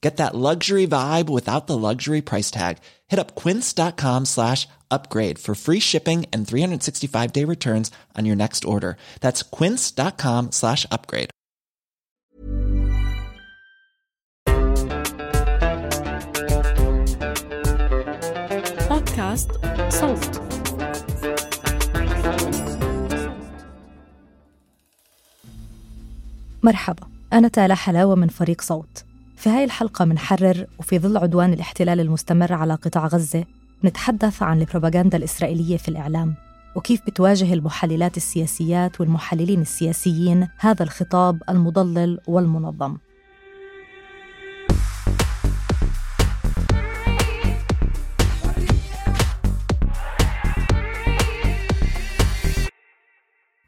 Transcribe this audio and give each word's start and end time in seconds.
Get 0.00 0.16
that 0.16 0.34
luxury 0.34 0.86
vibe 0.86 1.30
without 1.30 1.68
the 1.68 1.78
luxury 1.78 2.20
price 2.22 2.50
tag. 2.50 2.78
Hit 3.06 3.20
up 3.20 3.36
quince.com 3.36 4.24
slash 4.24 4.66
upgrade 4.90 5.38
for 5.38 5.54
free 5.54 5.78
shipping 5.80 6.26
and 6.32 6.46
365 6.46 7.32
day 7.32 7.44
returns 7.44 7.90
on 8.18 8.26
your 8.26 8.36
next 8.36 8.64
order. 8.64 8.96
That's 9.20 9.42
quince.com 9.42 10.52
slash 10.52 10.86
upgrade. 10.90 11.30
بودكاست 18.90 19.50
صوت 19.88 20.40
مرحبا 26.62 27.06
أنا 27.32 27.48
تالا 27.48 27.74
حلاوة 27.74 28.14
من 28.14 28.28
فريق 28.28 28.60
صوت 28.60 29.04
في 29.37 29.49
هاي 29.49 29.63
الحلقة 29.63 30.05
منحرر 30.05 30.67
وفي 30.79 30.99
ظل 30.99 31.17
عدوان 31.17 31.53
الاحتلال 31.53 31.99
المستمر 31.99 32.53
على 32.53 32.73
قطاع 32.73 33.07
غزة 33.07 33.45
نتحدث 33.83 34.43
عن 34.43 34.61
البروباغندا 34.61 35.17
الإسرائيلية 35.17 35.77
في 35.77 35.89
الإعلام 35.89 36.35
وكيف 36.75 37.01
بتواجه 37.07 37.53
المحللات 37.53 38.17
السياسيات 38.17 39.01
والمحللين 39.01 39.61
السياسيين 39.61 40.47
هذا 40.59 40.83
الخطاب 40.83 41.41
المضلل 41.49 42.19
والمنظم. 42.27 42.97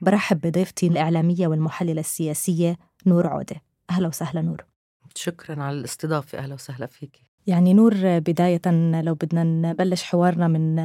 برحب 0.02 0.42
بضيفتي 0.42 0.88
الإعلامية 0.88 1.48
والمحللة 1.48 2.00
السياسية 2.00 2.78
نور 3.06 3.28
عودة. 3.28 3.62
أهلا 3.90 4.08
وسهلا 4.08 4.42
نور. 4.42 4.66
شكرا 5.16 5.64
على 5.64 5.80
الاستضافة 5.80 6.38
أهلا 6.38 6.54
وسهلا 6.54 6.86
فيك. 6.86 7.30
يعني 7.48 7.74
نور 7.74 7.94
بداية 8.20 8.62
لو 9.02 9.16
بدنا 9.16 9.44
نبلش 9.44 10.04
حوارنا 10.04 10.48
من 10.48 10.76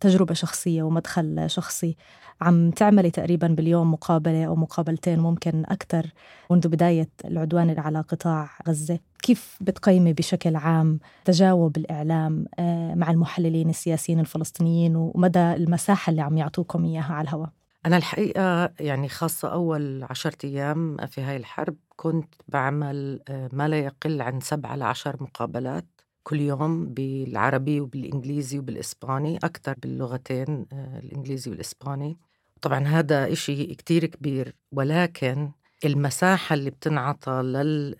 تجربة 0.00 0.34
شخصية 0.34 0.82
ومدخل 0.82 1.44
شخصي 1.50 1.96
عم 2.40 2.70
تعملي 2.70 3.10
تقريبا 3.10 3.46
باليوم 3.46 3.92
مقابلة 3.92 4.44
أو 4.44 4.56
مقابلتين 4.56 5.18
ممكن 5.18 5.64
أكثر 5.66 6.06
منذ 6.50 6.68
بداية 6.68 7.08
العدوان 7.24 7.78
على 7.78 8.00
قطاع 8.00 8.50
غزة؟ 8.68 8.98
كيف 9.22 9.58
بتقيمي 9.60 10.12
بشكل 10.12 10.56
عام 10.56 11.00
تجاوب 11.24 11.76
الإعلام 11.76 12.46
آه، 12.58 12.94
مع 12.94 13.10
المحللين 13.10 13.70
السياسيين 13.70 14.20
الفلسطينيين 14.20 14.96
ومدى 14.96 15.52
المساحة 15.52 16.10
اللي 16.10 16.22
عم 16.22 16.38
يعطوكم 16.38 16.84
إياها 16.84 17.14
على 17.14 17.28
الهواء؟ 17.28 17.50
أنا 17.86 17.96
الحقيقة 17.96 18.72
يعني 18.80 19.08
خاصة 19.08 19.52
أول 19.52 20.04
عشرة 20.10 20.36
أيام 20.44 20.96
في 21.06 21.20
هاي 21.20 21.36
الحرب 21.36 21.76
كنت 22.00 22.34
بعمل 22.48 23.20
آه، 23.28 23.50
ما 23.52 23.68
لا 23.68 23.78
يقل 23.78 24.22
عن 24.22 24.40
سبعة 24.40 24.76
لعشر 24.76 25.22
مقابلات 25.22 25.86
كل 26.22 26.40
يوم 26.40 26.86
بالعربي 26.86 27.80
وبالإنجليزي 27.80 28.58
وبالإسباني 28.58 29.36
أكثر 29.36 29.74
باللغتين 29.82 30.66
آه، 30.72 30.98
الإنجليزي 30.98 31.50
والإسباني. 31.50 32.18
طبعا 32.62 32.78
هذا 32.78 33.32
إشي 33.32 33.74
كتير 33.74 34.06
كبير 34.06 34.54
ولكن 34.72 35.50
المساحة 35.84 36.54
اللي 36.54 36.70
بتنعطى 36.70 37.42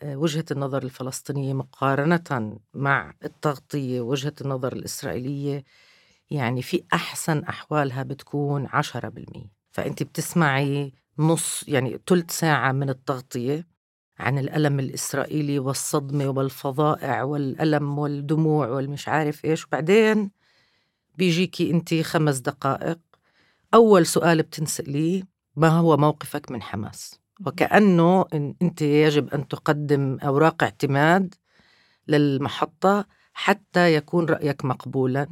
لوجهة 0.02 0.44
النظر 0.50 0.82
الفلسطينية 0.82 1.54
مقارنة 1.54 2.58
مع 2.74 3.14
التغطية 3.24 4.00
وجهة 4.00 4.34
النظر 4.40 4.72
الإسرائيلية 4.72 5.64
يعني 6.30 6.62
في 6.62 6.84
أحسن 6.92 7.38
أحوالها 7.38 8.02
بتكون 8.02 8.66
عشرة 8.72 9.08
بالمية. 9.08 9.50
فأنت 9.70 10.02
بتسمعي 10.02 10.92
نص 11.18 11.64
يعني 11.68 12.00
ثلث 12.06 12.30
ساعة 12.30 12.72
من 12.72 12.90
التغطية 12.90 13.77
عن 14.18 14.38
الألم 14.38 14.80
الإسرائيلي 14.80 15.58
والصدمة 15.58 16.28
والفظائع 16.28 17.22
والألم 17.22 17.98
والدموع 17.98 18.68
والمش 18.68 19.08
عارف 19.08 19.44
إيش. 19.44 19.66
وبعدين 19.66 20.30
بيجيكي 21.18 21.70
أنت 21.70 21.94
خمس 21.94 22.38
دقائق. 22.38 22.98
أول 23.74 24.06
سؤال 24.06 24.42
بتنسأليه 24.42 25.22
ما 25.56 25.68
هو 25.68 25.96
موقفك 25.96 26.50
من 26.50 26.62
حماس؟ 26.62 27.20
وكأنه 27.46 28.24
إن 28.34 28.54
أنت 28.62 28.82
يجب 28.82 29.34
أن 29.34 29.48
تقدم 29.48 30.18
أوراق 30.22 30.62
اعتماد 30.62 31.34
للمحطة 32.08 33.06
حتى 33.32 33.94
يكون 33.94 34.24
رأيك 34.24 34.64
مقبولا 34.64 35.28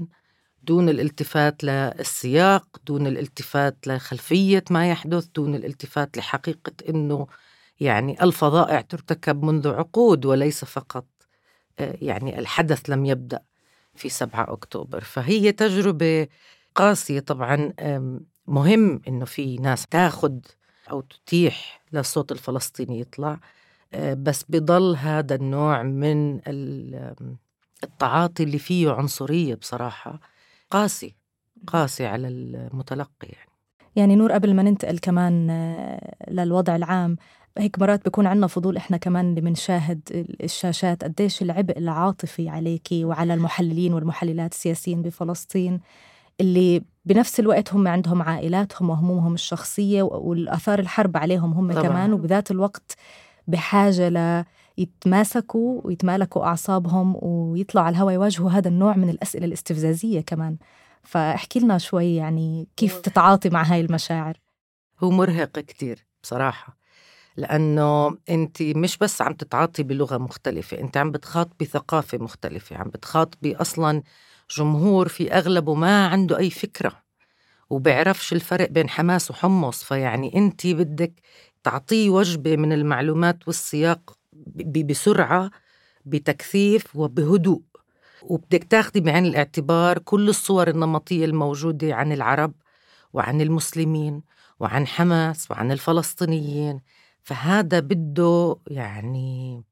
دون 0.63 0.89
الالتفات 0.89 1.65
للسياق 1.65 2.81
دون 2.87 3.07
الالتفات 3.07 3.77
لخلفية 3.87 4.65
ما 4.71 4.91
يحدث 4.91 5.27
دون 5.27 5.55
الالتفات 5.55 6.19
لحقيقة 6.19 6.73
أنه 6.89 7.27
يعني 7.81 8.23
الفظائع 8.23 8.81
ترتكب 8.81 9.43
منذ 9.43 9.69
عقود 9.69 10.27
وليس 10.27 10.65
فقط 10.65 11.07
آه، 11.79 11.99
يعني 12.03 12.39
الحدث 12.39 12.91
لم 12.91 13.07
يبدأ 13.07 13.43
في 13.95 14.09
7 14.09 14.53
أكتوبر. 14.53 15.01
فهي 15.01 15.53
تجربة 15.53 16.29
قاسية 16.75 17.21
طبعا 17.21 17.73
مهم 18.47 19.01
أنه 19.09 19.25
في 19.25 19.57
ناس 19.57 19.87
تاخذ 19.87 20.39
أو 20.91 21.01
تتيح 21.01 21.81
للصوت 21.93 22.33
الفلسطيني 22.33 23.01
يطلع 23.01 23.39
آه، 23.95 24.15
بس 24.15 24.45
بضل 24.49 24.97
هذا 24.97 25.35
النوع 25.35 25.83
من 25.83 26.41
التعاطي 27.85 28.43
اللي 28.43 28.59
فيه 28.59 28.91
عنصرية 28.91 29.55
بصراحة 29.55 30.21
قاسي 30.71 31.15
قاسي 31.67 32.07
على 32.07 32.29
المتلقي 32.29 33.29
يعني. 33.29 33.51
يعني 33.97 34.17
نور 34.17 34.33
قبل 34.33 34.55
ما 34.55 34.63
ننتقل 34.63 34.99
كمان 34.99 35.51
آه، 35.51 36.15
للوضع 36.31 36.77
العام 36.77 37.17
هيك 37.59 37.79
مرات 37.79 38.05
بيكون 38.05 38.27
عنا 38.27 38.47
فضول 38.47 38.77
إحنا 38.77 38.97
كمان 38.97 39.29
اللي 39.29 39.41
بنشاهد 39.41 40.27
الشاشات 40.43 41.05
قديش 41.05 41.43
العبء 41.43 41.79
العاطفي 41.79 42.49
عليكي 42.49 43.05
وعلى 43.05 43.35
المحللين 43.35 43.95
والمحللات 43.95 44.53
السياسيين 44.53 45.03
بفلسطين 45.03 45.81
اللي 46.41 46.83
بنفس 47.05 47.41
الوقت 47.41 47.75
هم 47.75 47.89
عندهم 47.89 48.23
عائلاتهم 48.23 48.91
وهمومهم 48.91 49.35
الشخصية 49.35 50.03
والآثار 50.03 50.79
الحرب 50.79 51.17
عليهم 51.17 51.53
هم 51.53 51.73
طبعا. 51.73 51.83
كمان. 51.83 52.13
وبذات 52.13 52.51
الوقت 52.51 52.97
بحاجة 53.47 54.09
ل 54.09 54.45
يتماسكوا 54.79 55.81
ويتمالكوا 55.85 56.45
أعصابهم 56.45 57.17
ويطلعوا 57.23 57.87
على 57.87 57.95
الهواء 57.95 58.15
يواجهوا 58.15 58.51
هذا 58.51 58.69
النوع 58.69 58.97
من 58.97 59.11
الأسئلة 59.11 59.47
الاستفزازية 59.47 60.21
كمان. 60.21 60.57
فاحكي 61.03 61.61
لنا 61.61 61.79
شوي 61.79 62.17
يعني 62.17 62.69
كيف 62.77 63.01
تتعاطي 63.01 63.51
مع 63.51 63.63
هاي 63.63 63.81
المشاعر؟ 63.81 64.41
هو 65.01 65.11
مرهق 65.11 65.59
كتير 65.59 66.07
بصراحة. 66.23 66.77
لأنه 67.37 68.19
أنت 68.31 68.63
مش 68.63 68.99
بس 68.99 69.23
عم 69.23 69.33
تتعاطي 69.33 69.83
بلغة 69.83 70.19
مختلفة 70.19 70.81
أنت 70.81 70.97
عم 70.97 71.11
بتخاطبي 71.11 71.65
ثقافة 71.65 72.19
مختلفة 72.19 72.77
عم 72.77 72.89
بتخاطبي 72.89 73.57
أصلا 73.57 74.03
جمهور 74.51 75.09
في 75.09 75.33
أغلبه 75.33 75.75
ما 75.75 76.07
عنده 76.07 76.39
أي 76.39 76.51
فكرة 76.51 76.93
وبيعرفش 77.71 78.33
الفرق 78.33 78.71
بين 78.71 78.89
حماس 78.89 79.31
وحمص 79.31 79.85
فيعني 79.85 80.37
أنت 80.37 80.67
بدك 80.67 81.13
تعطيه 81.65 82.11
وجبة 82.11 82.57
من 82.57 82.73
المعلومات 82.73 83.47
والسياق 83.47 84.19
بسرعة 84.77 85.51
بتكثيف 86.05 86.97
وبهدوء 86.97 87.63
وبدك 88.23 88.65
تاخدي 88.65 89.01
بعين 89.01 89.27
الاعتبار 89.27 89.99
كل 89.99 90.29
الصور 90.29 90.69
النمطية 90.69 91.25
الموجودة 91.25 91.95
عن 91.95 92.13
العرب 92.13 92.53
وعن 93.13 93.41
المسلمين 93.41 94.23
وعن 94.61 94.87
حماس 94.87 95.51
وعن 95.51 95.73
الفلسطينيين. 95.73 96.81
فهذا 97.27 97.81
بده 97.81 98.57
يعني 98.67 99.63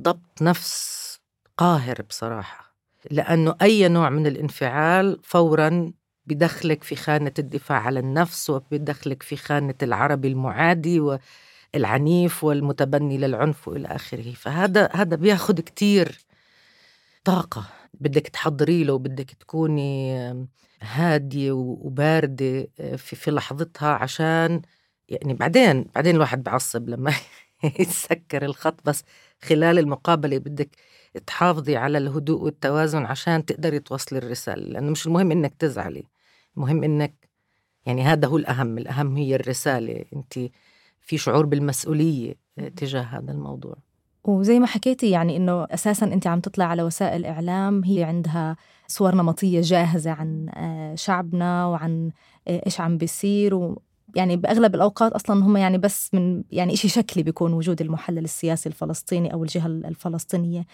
ضبط 0.00 0.42
نفس 0.42 1.20
قاهر 1.56 2.02
بصراحة 2.02 2.74
لأنه 3.10 3.54
أي 3.62 3.88
نوع 3.88 4.10
من 4.10 4.26
الانفعال 4.26 5.20
فورا 5.22 5.92
بدخلك 6.26 6.84
في 6.84 6.96
خانة 6.96 7.32
الدفاع 7.38 7.78
عن 7.78 7.96
النفس 7.96 8.50
وبدخلك 8.50 9.22
في 9.22 9.36
خانة 9.36 9.74
العربي 9.82 10.28
المعادي 10.28 11.00
والعنيف 11.74 12.44
والمتبني 12.44 13.18
للعنف 13.18 13.68
وإلى 13.68 13.88
آخره. 13.88 14.32
فهذا 14.32 14.88
هذا 14.92 15.16
بياخد 15.16 15.60
كتير 15.60 16.18
طاقة. 17.24 17.66
بدك 17.94 18.28
تحضري 18.28 18.84
له 18.84 18.98
بدك 18.98 19.30
تكوني 19.30 20.18
هادية 20.82 21.52
وباردة 21.52 22.68
في, 22.76 23.16
في 23.16 23.30
لحظتها 23.30 23.88
عشان 23.88 24.62
يعني 25.08 25.34
بعدين 25.34 25.86
بعدين 25.94 26.14
الواحد 26.14 26.42
بعصب 26.42 26.88
لما 26.88 27.14
يتسكر 27.80 28.44
الخط 28.44 28.80
بس 28.84 29.04
خلال 29.42 29.78
المقابلة 29.78 30.38
بدك 30.38 30.70
تحافظي 31.26 31.76
على 31.76 31.98
الهدوء 31.98 32.42
والتوازن 32.42 33.04
عشان 33.04 33.44
تقدري 33.44 33.78
توصلي 33.78 34.18
الرسالة 34.18 34.62
لأنه 34.62 34.90
مش 34.90 35.06
المهم 35.06 35.30
إنك 35.30 35.54
تزعلي 35.54 36.04
المهم 36.56 36.84
إنك 36.84 37.14
يعني 37.86 38.02
هذا 38.02 38.28
هو 38.28 38.36
الأهم 38.36 38.78
الأهم 38.78 39.16
هي 39.16 39.34
الرسالة 39.34 40.04
أنت 40.16 40.38
في 41.00 41.18
شعور 41.18 41.46
بالمسؤولية 41.46 42.34
تجاه 42.76 43.02
هذا 43.02 43.32
الموضوع. 43.32 43.76
وزي 44.24 44.58
ما 44.58 44.66
حكيتي 44.66 45.10
يعني 45.10 45.36
إنه 45.36 45.64
أساسا 45.64 46.06
انت 46.06 46.26
عم 46.26 46.40
تطلع 46.40 46.64
على 46.64 46.82
وسائل 46.82 47.24
إعلام 47.24 47.84
هي 47.84 48.04
عندها 48.04 48.56
صور 48.86 49.14
نمطية 49.14 49.60
جاهزة 49.60 50.10
عن 50.10 50.48
آه، 50.48 50.94
شعبنا 50.94 51.66
وعن 51.66 52.10
آه، 52.48 52.62
إيش 52.66 52.80
عم 52.80 52.98
بيصير 52.98 53.54
و 53.54 53.82
يعني 54.14 54.36
بأغلب 54.36 54.74
الأوقات 54.74 55.12
أصلا 55.12 55.44
هم 55.44 55.56
يعني 55.56 55.78
بس 55.78 56.14
من 56.14 56.42
يعني 56.50 56.76
شيء 56.76 56.90
شكلي 56.90 57.22
بيكون 57.22 57.52
وجود 57.52 57.80
المحلل 57.80 58.24
السياسي 58.24 58.68
الفلسطيني 58.68 59.32
أو 59.32 59.42
الجهة 59.42 59.66
الفلسطينية. 59.66 60.66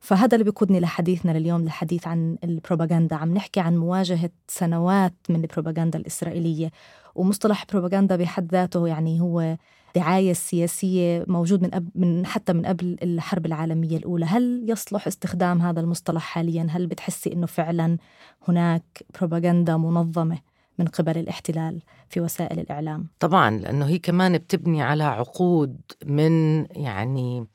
فهذا 0.00 0.34
اللي 0.34 0.44
بيقودني 0.44 0.80
لحديثنا 0.80 1.38
لليوم 1.38 1.60
للحديث 1.62 2.06
عن 2.06 2.38
البروباغندا. 2.44 3.16
عم 3.16 3.34
نحكي 3.34 3.60
عن 3.60 3.76
مواجهة 3.76 4.30
سنوات 4.48 5.14
من 5.28 5.36
البروباغندا 5.36 5.98
الإسرائيلية 5.98 6.70
ومصطلح 7.14 7.64
بروباغندا 7.72 8.16
بحد 8.16 8.52
ذاته 8.52 8.88
يعني 8.88 9.20
هو 9.20 9.56
دعاية 9.96 10.32
سياسية 10.32 11.24
موجود 11.28 11.62
من, 11.62 11.74
أب 11.74 11.88
من 11.94 12.26
حتى 12.26 12.52
من 12.52 12.66
قبل 12.66 12.96
الحرب 13.02 13.46
العالمية 13.46 13.96
الأولى. 13.96 14.26
هل 14.26 14.64
يصلح 14.68 15.06
استخدام 15.06 15.62
هذا 15.62 15.80
المصطلح 15.80 16.22
حاليا؟ 16.22 16.66
هل 16.70 16.86
بتحسي 16.86 17.32
أنه 17.32 17.46
فعلا 17.46 17.98
هناك 18.48 19.04
بروباغندا 19.18 19.76
منظمة؟ 19.76 20.49
من 20.80 20.86
قبل 20.86 21.18
الاحتلال 21.18 21.82
في 22.08 22.20
وسائل 22.20 22.60
الإعلام. 22.60 23.08
طبعا 23.18 23.50
لأنه 23.50 23.86
هي 23.86 23.98
كمان 23.98 24.38
بتبني 24.38 24.82
على 24.82 25.04
عقود 25.04 25.80
من 26.06 26.66
يعني 26.76 27.46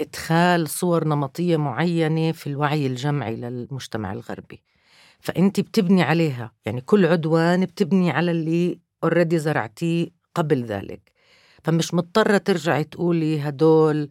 إدخال 0.00 0.68
صور 0.68 1.08
نمطية 1.08 1.56
معينة 1.56 2.32
في 2.32 2.46
الوعي 2.46 2.86
الجمعي 2.86 3.36
للمجتمع 3.36 4.12
الغربي. 4.12 4.62
فأنت 5.20 5.60
بتبني 5.60 6.02
عليها 6.02 6.52
يعني 6.66 6.80
كل 6.80 7.06
عدوان 7.06 7.64
بتبني 7.64 8.10
على 8.10 8.30
اللي 8.30 8.78
اوريدي 9.04 9.38
زرعتيه 9.38 10.08
قبل 10.34 10.64
ذلك. 10.64 11.12
فمش 11.64 11.94
مضطرة 11.94 12.38
ترجعي 12.38 12.84
تقولي 12.84 13.40
هدول 13.40 14.10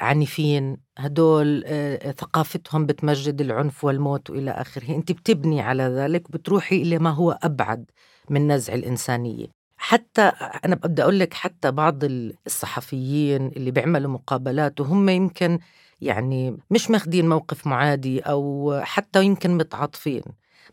عنيفين 0.00 0.76
هدول 0.98 1.64
آه، 1.66 2.10
ثقافتهم 2.12 2.86
بتمجد 2.86 3.40
العنف 3.40 3.84
والموت 3.84 4.30
وإلى 4.30 4.50
آخره. 4.50 4.94
أنت 4.96 5.12
بتبني 5.12 5.60
على 5.60 5.82
ذلك 5.82 6.30
بتروحي 6.30 6.82
إلى 6.82 6.98
ما 6.98 7.10
هو 7.10 7.38
أبعد 7.42 7.90
من 8.30 8.52
نزع 8.52 8.74
الإنسانية. 8.74 9.46
حتى 9.76 10.22
أنا 10.64 10.74
بدي 10.74 11.02
أقول 11.02 11.18
لك 11.20 11.34
حتى 11.34 11.70
بعض 11.70 12.04
الصحفيين 12.46 13.46
اللي 13.46 13.70
بيعملوا 13.70 14.10
مقابلات 14.10 14.80
وهم 14.80 15.08
يمكن 15.08 15.58
يعني 16.00 16.58
مش 16.70 16.90
ماخدين 16.90 17.28
موقف 17.28 17.66
معادي 17.66 18.20
أو 18.20 18.74
حتى 18.84 19.24
يمكن 19.24 19.56
متعاطفين. 19.56 20.22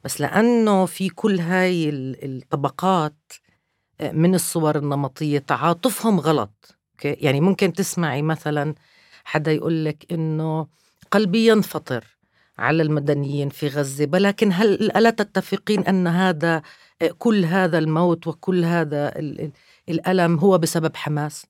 بس 0.04 0.22
لأنه 0.22 0.86
في 0.86 1.10
كل 1.10 1.40
هاي 1.40 1.90
الطبقات 2.24 3.32
آه، 4.02 4.12
من 4.12 4.36
الصور 4.36 4.78
النمطية 4.78 5.40
تعاطفهم 5.40 6.20
غلط 6.20 6.76
يعني 7.04 7.42
ممكن 7.42 7.74
تسمعي 7.74 8.22
مثلا 8.22 8.76
حدا 9.26 9.52
يقول 9.52 9.86
لك 9.86 10.06
إنه 10.12 10.68
قلبي 11.12 11.48
ينفطر 11.48 12.16
على 12.58 12.84
المدنيين 12.84 13.50
في 13.50 13.68
غزة 13.68 14.10
ولكن 14.14 14.52
هل 14.54 14.92
ألا 14.92 15.10
تتفقين 15.10 15.80
أن 15.80 16.08
هذا 16.08 16.62
كل 17.18 17.46
هذا 17.46 17.78
الموت 17.78 18.28
وكل 18.28 18.66
هذا 18.66 19.14
الألم 19.90 20.40
هو 20.40 20.58
بسبب 20.58 20.96
حماس؟ 20.96 21.46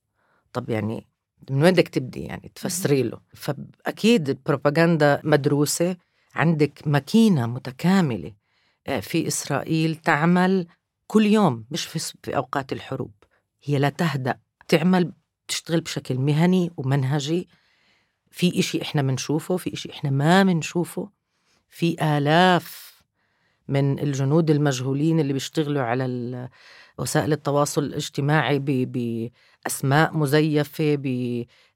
طب 0.54 0.70
يعني 0.70 1.08
من 1.50 1.64
وين 1.64 1.74
بدك 1.74 1.88
تبدي؟ 1.88 2.20
يعني 2.20 2.52
تفسري 2.56 3.04
له. 3.04 3.20
فأكيد 3.34 4.30
البروباغندا 4.30 5.22
مدروسة 5.24 5.98
عندك 6.36 6.82
ماكينة 6.86 7.46
متكاملة 7.46 8.32
آه، 8.88 9.00
في 9.00 9.28
إسرائيل 9.28 9.96
تعمل 9.96 10.68
كل 11.08 11.26
يوم 11.26 11.66
مش 11.72 11.86
في 11.86 12.36
أوقات 12.36 12.74
الحروب. 12.74 13.14
هي 13.64 13.80
لا 13.80 13.90
تهدأ. 13.90 14.38
تعمل 14.68 15.12
تشتغل 15.48 15.82
بشكل 15.82 16.16
مهني 16.18 16.72
ومنهجي 16.78 17.48
في 18.36 18.60
إشي 18.60 18.82
إحنا 18.82 19.02
منشوفه 19.02 19.58
في 19.58 19.74
إشي 19.74 19.92
إحنا 19.92 20.10
ما 20.10 20.44
منشوفه 20.44 21.10
في 21.70 22.18
آلاف 22.18 23.02
من 23.68 24.00
الجنود 24.00 24.50
المجهولين 24.50 25.20
اللي 25.20 25.34
بيشتغلوا 25.34 25.82
على 25.82 26.50
وسائل 26.98 27.32
التواصل 27.34 27.84
الاجتماعي 27.84 28.60
بأسماء 28.60 30.18
مزيفة 30.18 30.96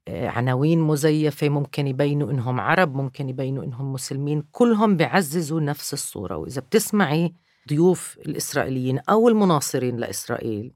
بعناوين 0.08 0.80
مزيفة 0.80 1.48
ممكن 1.48 1.86
يبينوا 1.86 2.30
إنهم 2.30 2.60
عرب 2.60 2.94
ممكن 2.94 3.28
يبينوا 3.28 3.64
إنهم 3.64 3.92
مسلمين 3.92 4.42
كلهم 4.52 4.96
بيعززوا 4.96 5.60
نفس 5.60 5.92
الصورة. 5.92 6.36
وإذا 6.36 6.60
بتسمعي 6.60 7.34
ضيوف 7.68 8.18
الإسرائيليين 8.26 8.98
أو 8.98 9.28
المناصرين 9.28 9.96
لإسرائيل 9.96 10.72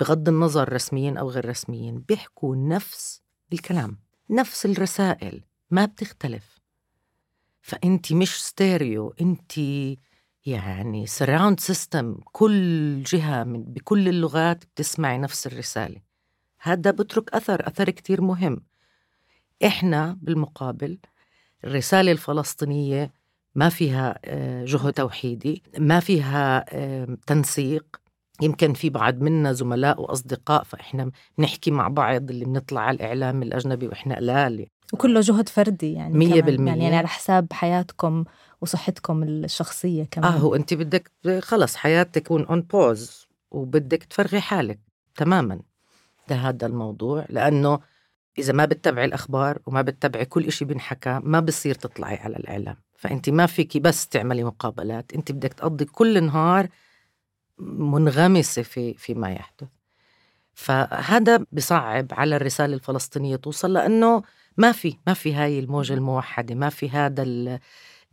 بغض 0.00 0.28
النظر 0.28 0.72
رسميين 0.72 1.16
أو 1.16 1.30
غير 1.30 1.48
رسميين 1.48 1.98
بيحكوا 2.08 2.56
نفس 2.56 3.22
الكلام. 3.52 4.05
نفس 4.30 4.66
الرسائل 4.66 5.44
ما 5.70 5.84
بتختلف. 5.84 6.60
فأنت 7.60 8.12
مش 8.12 8.44
ستيريو 8.44 9.14
أنت 9.20 9.58
يعني 10.46 11.06
surround 11.06 11.60
system 11.60 12.16
كل 12.32 13.02
جهة 13.02 13.44
من 13.44 13.62
بكل 13.62 14.08
اللغات 14.08 14.64
بتسمعي 14.64 15.18
نفس 15.18 15.46
الرسالة. 15.46 16.00
هذا 16.60 16.90
بترك 16.90 17.34
أثر 17.34 17.68
أثر 17.68 17.90
كتير 17.90 18.20
مهم. 18.20 18.62
إحنا 19.66 20.18
بالمقابل 20.22 20.98
الرسالة 21.64 22.12
الفلسطينية 22.12 23.12
ما 23.54 23.68
فيها 23.68 24.18
آه، 24.24 24.64
جهد 24.64 24.92
توحيدي 24.92 25.62
ما 25.78 26.00
فيها 26.00 26.64
تنسيق. 27.26 28.00
يمكن 28.42 28.72
في 28.72 28.90
بعض 28.90 29.20
منا 29.20 29.52
زملاء 29.52 30.00
وأصدقاء 30.00 30.62
فإحنا 30.62 31.10
بنحكي 31.38 31.70
مع 31.70 31.88
بعض 31.88 32.30
اللي 32.30 32.44
بنطلع 32.44 32.80
على 32.80 32.96
الإعلام 32.96 33.42
الأجنبي 33.42 33.88
وإحنا 33.88 34.16
قلال 34.16 34.66
وكله 34.92 35.20
جهد 35.20 35.48
فردي 35.48 35.92
يعني 35.92 36.18
مية 36.18 36.42
بالمية. 36.42 36.70
يعني, 36.70 36.84
يعني 36.84 36.96
على 36.96 37.08
حساب 37.08 37.52
حياتكم 37.52 38.24
وصحتكم 38.60 39.22
الشخصية 39.22 40.04
كمان. 40.10 40.32
آه 40.32 40.36
هو 40.36 40.54
أنت 40.54 40.74
بدك 40.74 41.10
خلص 41.38 41.76
حياتك 41.76 42.14
تكون 42.14 42.46
on 42.46 42.60
pause 42.62 43.26
وبدك 43.50 44.04
تفرغي 44.04 44.40
حالك 44.40 44.78
تماما. 45.14 45.60
لهذا 46.30 46.66
الموضوع 46.66 47.26
لأنه 47.28 47.80
إذا 48.38 48.52
ما 48.52 48.64
بتتبعي 48.64 49.04
الأخبار 49.04 49.58
وما 49.66 49.82
بتتبعي 49.82 50.24
كل 50.24 50.46
إشي 50.46 50.64
بنحكى 50.64 51.20
ما 51.22 51.40
بصير 51.40 51.74
تطلعي 51.74 52.16
على 52.16 52.36
الإعلام. 52.36 52.76
فأنت 52.96 53.30
ما 53.30 53.46
فيكي 53.46 53.80
بس 53.80 54.08
تعملي 54.08 54.44
مقابلات 54.44 55.12
أنت 55.12 55.32
بدك 55.32 55.52
تقضي 55.52 55.84
كل 55.84 56.24
نهار 56.24 56.68
منغمسة 57.58 58.62
في 58.62 58.94
في 58.94 59.14
ما 59.14 59.30
يحدث. 59.32 59.68
فهذا 60.54 61.46
بصعب 61.52 62.06
على 62.12 62.36
الرسالة 62.36 62.74
الفلسطينية 62.74 63.36
توصل 63.36 63.72
لأنه 63.72 64.22
ما 64.56 64.72
في 64.72 64.98
ما 65.06 65.14
في 65.14 65.34
هاي 65.34 65.58
الموجة 65.58 65.94
الموحدة 65.94 66.54
ما 66.54 66.68
في 66.70 66.90
هذا 66.90 67.24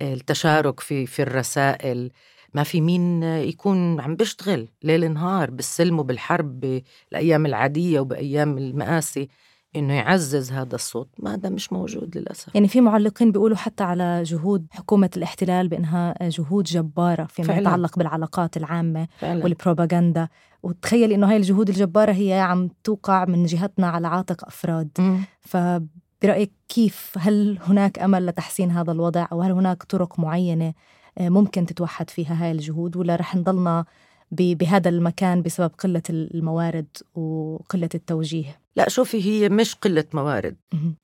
التشارك 0.02 0.80
في 0.80 1.06
في 1.06 1.22
الرسائل 1.22 2.12
ما 2.54 2.64
في 2.64 2.82
مين 2.82 3.24
يكون 3.24 4.00
عم 4.02 4.16
بيشتغل 4.16 4.70
ليل 4.84 5.14
نهار 5.14 5.52
بالسلم 5.52 6.00
وبالحرب 6.00 6.60
بالأيام 6.60 7.46
العادية 7.46 8.00
وبأيام 8.00 8.58
المآسي. 8.58 9.30
إنه 9.76 9.94
يعزز 9.94 10.52
هذا 10.52 10.76
الصوت 10.76 11.10
ما 11.20 11.34
هذا 11.34 11.50
مش 11.50 11.74
موجود 11.74 12.18
للأسف 12.18 12.56
يعني 12.56 12.68
في 12.68 12.82
معلقين 12.82 13.32
بيقولوا 13.32 13.58
حتى 13.58 13.84
على 13.84 14.24
جهود 14.24 14.68
حكومة 14.72 15.10
الاحتلال 15.18 15.68
بأنها 15.68 16.16
جهود 16.22 16.64
جبارة 16.64 17.24
فيما 17.24 17.48
فعلا. 17.48 17.62
يتعلق 17.62 17.98
بالعلاقات 17.98 18.58
العامة 18.58 19.08
فعلا. 19.20 19.44
والبروباغندا 19.44 20.28
وتخيل 20.64 21.12
إنه 21.12 21.30
هاي 21.30 21.38
الجهود 21.38 21.70
الجبارة 21.70 22.12
هي 22.12 22.34
عم 22.34 22.70
توقع 22.84 23.26
من 23.26 23.46
جهتنا 23.46 23.88
على 23.88 24.08
عاتق 24.08 24.46
أفراد 24.46 24.90
م. 25.00 25.18
فبرأيك 25.42 26.52
كيف 26.70 27.16
هل 27.20 27.60
هناك 27.62 28.00
أمل 28.00 28.26
لتحسين 28.26 28.72
هذا 28.72 28.92
الوضع 28.92 29.28
أو 29.32 29.42
هل 29.42 29.52
هناك 29.52 29.84
طرق 29.84 30.20
معينة 30.20 30.74
آه، 31.18 31.30
ممكن 31.30 31.66
تتوحد 31.66 32.10
فيها 32.10 32.44
هاي 32.44 32.52
الجهود 32.52 32.98
ولا 32.98 33.16
رح 33.16 33.36
نضلنا 33.36 33.86
بهذا 34.32 34.90
المكان 34.90 35.42
بسبب 35.42 35.72
قلة 35.80 36.04
الموارد 36.10 36.88
وقلة 37.16 37.90
التوجيه. 37.96 38.60
لا 38.76 38.90
شوفي 38.90 39.26
هي 39.26 39.50
مش 39.50 39.76
قلة 39.76 40.06
موارد. 40.14 40.56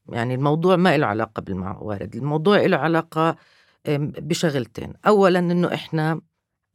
يعني 0.09 0.35
الموضوع 0.35 0.75
ما 0.75 0.97
له 0.97 1.05
علاقة 1.05 1.41
بالموارد. 1.41 2.15
الموضوع 2.15 2.65
له 2.65 2.77
علاقة 2.77 3.35
بشغلتين. 3.97 4.93
أولا 5.07 5.39
أنه 5.39 5.73
إحنا 5.73 6.21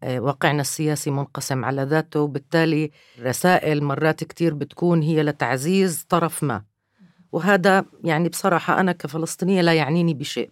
آه، 0.02 0.20
واقعنا 0.20 0.60
السياسي 0.60 1.10
منقسم 1.10 1.64
على 1.64 1.82
ذاته 1.82 2.20
وبالتالي 2.20 2.90
رسائل 3.20 3.84
مرات 3.84 4.24
كتير 4.24 4.54
بتكون 4.54 5.02
هي 5.02 5.22
لتعزيز 5.22 6.06
طرف 6.08 6.44
ما. 6.44 6.64
وهذا 7.32 7.84
يعني 8.04 8.28
بصراحة 8.28 8.80
أنا 8.80 8.92
كفلسطينية 8.92 9.60
لا 9.60 9.74
يعنيني 9.74 10.14
بشيء. 10.14 10.50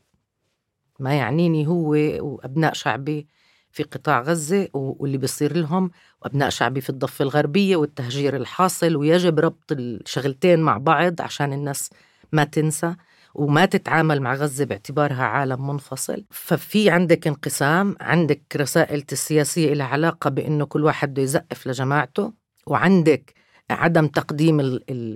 ما 1.00 1.14
يعنيني 1.14 1.66
هو 1.66 1.90
وأبناء 2.20 2.72
شعبي. 2.72 3.26
في 3.72 3.82
قطاع 3.82 4.20
غزة 4.20 4.68
واللي 4.74 5.18
بيصير 5.18 5.56
لهم 5.56 5.90
وأبناء 6.22 6.48
شعبي 6.48 6.80
في 6.80 6.90
الضفة 6.90 7.22
الغربية 7.22 7.76
والتهجير 7.76 8.36
الحاصل 8.36 8.96
ويجب 8.96 9.38
ربط 9.40 9.72
الشغلتين 9.72 10.60
مع 10.60 10.78
بعض 10.78 11.20
عشان 11.20 11.52
الناس 11.52 11.90
ما 12.32 12.44
تنسى 12.44 12.94
وما 13.34 13.64
تتعامل 13.64 14.20
مع 14.20 14.34
غزة 14.34 14.64
باعتبارها 14.64 15.24
عالم 15.24 15.66
منفصل. 15.66 16.24
ففي 16.30 16.90
عندك 16.90 17.26
انقسام 17.26 17.96
عندك 18.00 18.42
رسائل 18.56 19.04
السياسية 19.12 19.74
لها 19.74 19.86
علاقة 19.86 20.30
بأنه 20.30 20.66
كل 20.66 20.84
واحد 20.84 21.10
بده 21.12 21.22
يزقف 21.22 21.66
لجماعته 21.66 22.32
وعندك 22.66 23.34
عدم 23.70 24.06
تقديم 24.06 24.60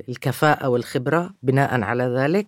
الكفاءة 0.09 0.69
والخبرة 0.69 1.35
بناء 1.43 1.81
على 1.83 2.05
ذلك. 2.05 2.47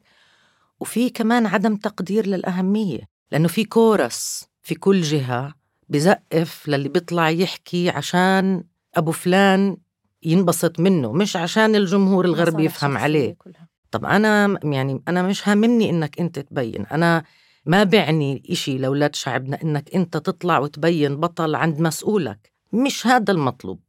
وفي 0.80 1.10
كمان 1.10 1.46
عدم 1.46 1.76
تقدير 1.76 2.26
للأهمية 2.26 3.00
لأنه 3.32 3.48
في 3.48 3.64
كورس 3.64 4.48
في 4.62 4.74
كل 4.74 5.00
جهة 5.00 5.57
بزقف 5.88 6.68
للي 6.68 6.88
بيطلع 6.88 7.30
يحكي 7.30 7.90
عشان 7.90 8.64
أبو 8.96 9.10
فلان 9.10 9.76
ينبسط 10.22 10.80
منه 10.80 11.12
مش 11.12 11.36
عشان 11.36 11.74
الجمهور 11.74 12.24
الغربي 12.24 12.64
يفهم 12.64 12.98
عليه. 12.98 13.34
كلها. 13.38 13.68
طب 13.90 14.04
أنا 14.04 14.58
يعني 14.64 15.02
أنا 15.08 15.22
مش 15.22 15.48
هاممني 15.48 15.90
إنك 15.90 16.20
أنت 16.20 16.38
تبين. 16.38 16.86
أنا 16.86 17.24
ما 17.66 17.84
بعني 17.84 18.42
إشي 18.50 18.78
لأولاد 18.78 19.14
شعبنا 19.14 19.62
إنك 19.62 19.94
أنت 19.94 20.16
تطلع 20.16 20.58
وتبين 20.58 21.16
بطل 21.16 21.54
عند 21.54 21.80
مسؤولك. 21.80 22.52
مش 22.72 23.06
هذا 23.06 23.32
المطلوب. 23.32 23.80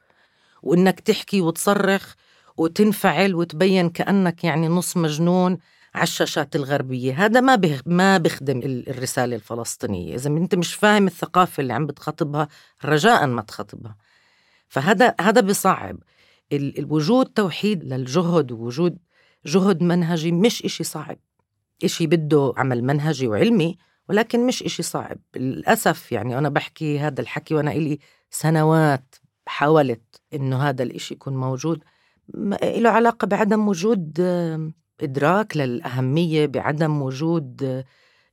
وإنك 0.63 0.99
تحكي 0.99 1.41
وتصرخ 1.41 2.13
وتنفعل 2.57 3.35
وتبين 3.35 3.89
كأنك 3.89 4.43
يعني 4.43 4.67
نص 4.67 4.97
مجنون 4.97 5.57
على 5.99 6.07
الشاشات 6.07 6.55
الغربية. 6.55 7.25
هذا 7.25 7.41
ما 7.41 7.81
ما 7.85 8.17
بيخدم 8.17 8.61
الرسالة 8.63 9.35
الفلسطينية. 9.35 10.15
إذا 10.15 10.29
أنت 10.29 10.55
مش 10.55 10.73
فاهم 10.73 11.07
الثقافة 11.07 11.61
اللي 11.61 11.73
عم 11.73 11.85
بتخاطبها 11.85 12.47
رجاء 12.85 13.27
ما 13.27 13.41
تخاطبها. 13.41 13.97
فهذا 14.67 15.15
هذا 15.21 15.41
بصعب 15.41 15.97
الوجود 16.53 17.25
توحيد 17.25 17.83
للجهد 17.83 18.51
ووجود 18.51 18.97
جهد 19.45 19.83
منهجي 19.83 20.31
مش 20.31 20.65
إشي 20.65 20.83
صعب. 20.83 21.17
إشي 21.83 22.07
بده 22.07 22.53
عمل 22.57 22.83
منهجي 22.83 23.27
وعلمي 23.27 23.77
ولكن 24.09 24.47
مش 24.47 24.63
إشي 24.63 24.83
صعب. 24.83 25.17
للأسف 25.35 26.11
يعني 26.11 26.37
أنا 26.37 26.49
بحكي 26.49 26.99
هذا 26.99 27.21
الحكي 27.21 27.55
وأنا 27.55 27.71
إلي 27.71 27.99
سنوات 28.29 29.15
حاولت 29.45 30.21
إنه 30.33 30.69
هذا 30.69 30.83
الإشي 30.83 31.13
يكون 31.13 31.37
موجود. 31.37 31.83
له 32.63 32.89
علاقة 32.89 33.25
بعدم 33.25 33.67
وجود 33.67 34.21
إدراك 35.01 35.57
للأهمية 35.57 36.45
بعدم 36.45 37.01
وجود 37.01 37.83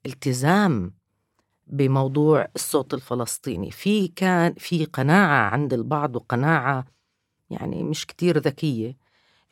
التزام 0.06 0.94
بموضوع 1.66 2.48
الصوت 2.56 2.94
الفلسطيني. 2.94 3.70
في 3.70 4.08
كان 4.08 4.54
في 4.58 4.84
قناعة 4.84 5.50
عند 5.50 5.72
البعض 5.72 6.16
وقناعة 6.16 6.84
يعني 7.50 7.82
مش 7.82 8.06
كتير 8.06 8.38
ذكية 8.38 8.96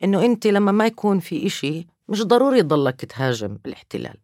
إنه 0.03 0.25
أنت 0.25 0.47
لما 0.47 0.71
ما 0.71 0.85
يكون 0.85 1.19
في 1.19 1.45
إشي 1.47 1.87
مش 2.09 2.23
ضروري 2.23 2.61
تضلك 2.63 3.05
تهاجم 3.05 3.57
الاحتلال. 3.65 4.17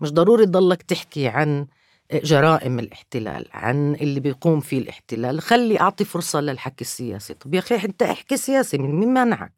مش 0.00 0.12
ضروري 0.12 0.46
تضلك 0.46 0.82
تحكي 0.82 1.28
عن 1.28 1.66
جرائم 2.12 2.78
الاحتلال 2.78 3.46
عن 3.52 3.94
اللي 3.94 4.20
بيقوم 4.20 4.60
فيه 4.60 4.78
الاحتلال. 4.78 5.40
خلي 5.40 5.80
أعطي 5.80 6.04
فرصة 6.04 6.40
للحكي 6.40 6.80
السياسي. 6.84 7.34
طب 7.34 7.54
يا 7.54 7.58
أخي 7.58 7.74
أنت 7.74 8.02
احكي 8.02 8.36
سياسي 8.36 8.78
من 8.78 8.94
مين 8.94 9.08
منعك؟ 9.08 9.52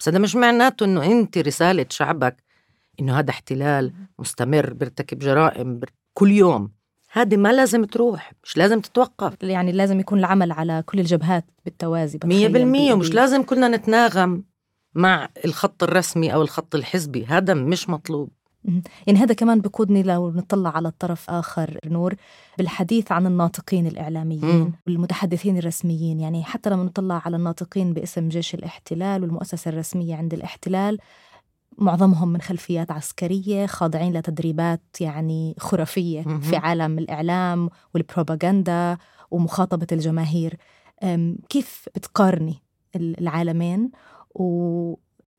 بس 0.00 0.08
هذا 0.08 0.18
مش 0.18 0.36
معناته 0.36 0.84
إنه 0.84 1.04
أنت 1.04 1.38
رسالة 1.38 1.86
شعبك 1.90 2.36
إنه 3.00 3.18
هذا 3.18 3.30
احتلال 3.30 3.92
مستمر 4.18 4.72
بيرتكب 4.72 5.18
جرائم 5.18 5.80
كل 6.14 6.30
يوم. 6.32 6.70
هذه 7.12 7.36
ما 7.36 7.52
لازم 7.52 7.84
تروح 7.84 8.32
مش 8.44 8.56
لازم 8.56 8.80
تتوقف. 8.80 9.42
يعني 9.42 9.72
لازم 9.72 10.00
يكون 10.00 10.18
العمل 10.18 10.52
على 10.52 10.82
كل 10.86 11.00
الجبهات 11.00 11.44
بالتوازي 11.64 12.18
مية 12.24 12.48
بالمية 12.48 12.92
ومش 12.92 13.14
لازم 13.14 13.42
كلنا 13.42 13.68
نتناغم 13.68 14.44
مع 14.94 15.28
الخط 15.44 15.82
الرسمي 15.82 16.34
أو 16.34 16.42
الخط 16.42 16.74
الحزبي. 16.74 17.26
هذا 17.26 17.54
مش 17.54 17.88
مطلوب. 17.88 18.30
يعني 19.06 19.18
هذا 19.18 19.34
كمان 19.34 19.60
بقودني 19.60 20.02
لو 20.02 20.30
نطلع 20.30 20.70
على 20.70 20.88
الطرف 20.88 21.30
آخر 21.30 21.78
نور 21.86 22.14
بالحديث 22.58 23.12
عن 23.12 23.26
الناطقين 23.26 23.86
الإعلاميين 23.86 24.72
والمتحدثين 24.86 25.58
الرسميين. 25.58 26.20
يعني 26.20 26.44
حتى 26.44 26.70
لما 26.70 26.84
نطلع 26.84 27.22
على 27.24 27.36
الناطقين 27.36 27.92
باسم 27.92 28.28
جيش 28.28 28.54
الاحتلال 28.54 29.22
والمؤسسة 29.22 29.68
الرسمية 29.68 30.16
عند 30.16 30.34
الاحتلال 30.34 30.98
معظمهم 31.78 32.28
من 32.28 32.40
خلفيات 32.40 32.90
عسكرية 32.90 33.66
خاضعين 33.66 34.12
لتدريبات 34.12 34.82
يعني 35.00 35.54
خرافية 35.58 36.22
في 36.22 36.56
عالم 36.56 36.98
الإعلام 36.98 37.70
والبروباغندا 37.94 38.96
ومخاطبة 39.30 39.86
الجماهير. 39.92 40.56
كيف 41.48 41.88
بتقارني 41.94 42.62
العالمين؟ 42.96 43.90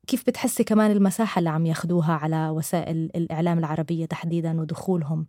وكيف 0.06 0.26
بتحسي 0.26 0.64
كمان 0.64 0.90
المساحة 0.90 1.38
اللي 1.38 1.50
عم 1.50 1.66
ياخدوها 1.66 2.12
على 2.12 2.48
وسائل 2.48 3.10
الإعلام 3.14 3.58
العربية 3.58 4.06
تحديدا 4.06 4.60
ودخولهم 4.60 5.26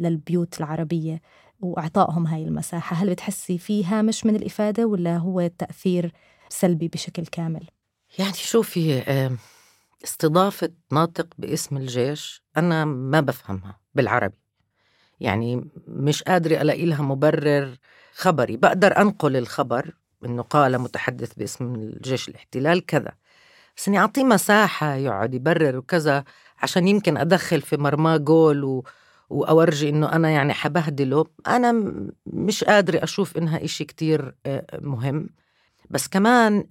للبيوت 0.00 0.60
العربية 0.60 1.20
وإعطائهم 1.60 2.26
هاي 2.26 2.44
المساحة؟ 2.44 2.96
هل 2.96 3.10
بتحسي 3.10 3.58
في 3.58 3.84
هامش 3.84 4.26
من 4.26 4.36
الإفادة 4.36 4.86
ولا 4.86 5.16
هو 5.16 5.50
تأثير 5.58 6.12
سلبي 6.48 6.88
بشكل 6.88 7.26
كامل؟ 7.26 7.66
يعني 8.18 8.32
شوفي 8.32 9.02
استضافة 10.04 10.70
ناطق 10.92 11.26
باسم 11.38 11.76
الجيش 11.76 12.42
أنا 12.56 12.84
ما 12.84 13.20
بفهمها 13.20 13.80
بالعربي. 13.94 14.38
يعني 15.20 15.70
مش 15.88 16.22
قادرة 16.22 16.62
ألاقي 16.62 16.86
لها 16.86 17.02
مبرر 17.02 17.76
خبري. 18.12 18.56
بقدر 18.56 19.00
أنقل 19.00 19.36
الخبر 19.36 19.94
إنه 20.24 20.42
قال 20.42 20.78
متحدث 20.78 21.34
باسم 21.34 21.74
الجيش 21.74 22.28
الاحتلال 22.28 22.86
كذا. 22.86 23.12
بس 23.80 23.88
إني 23.88 23.98
أعطيه 23.98 24.24
مساحة 24.24 24.94
يقعد 24.94 25.34
يبرر 25.34 25.76
وكذا 25.76 26.24
عشان 26.62 26.88
يمكن 26.88 27.16
أدخل 27.16 27.60
في 27.60 27.76
مرماه 27.76 28.16
جول 28.16 28.64
و... 28.64 28.84
وأورجي 29.30 29.88
إنه 29.88 30.12
أنا 30.12 30.30
يعني 30.30 30.52
حبهدله. 30.52 31.24
أنا 31.46 31.92
مش 32.26 32.64
قادرة 32.64 33.04
أشوف 33.04 33.36
إنها 33.36 33.64
إشي 33.64 33.84
كتير 33.84 34.34
آه، 34.46 34.66
مهم. 34.80 35.28
بس 35.90 36.08
كمان 36.08 36.64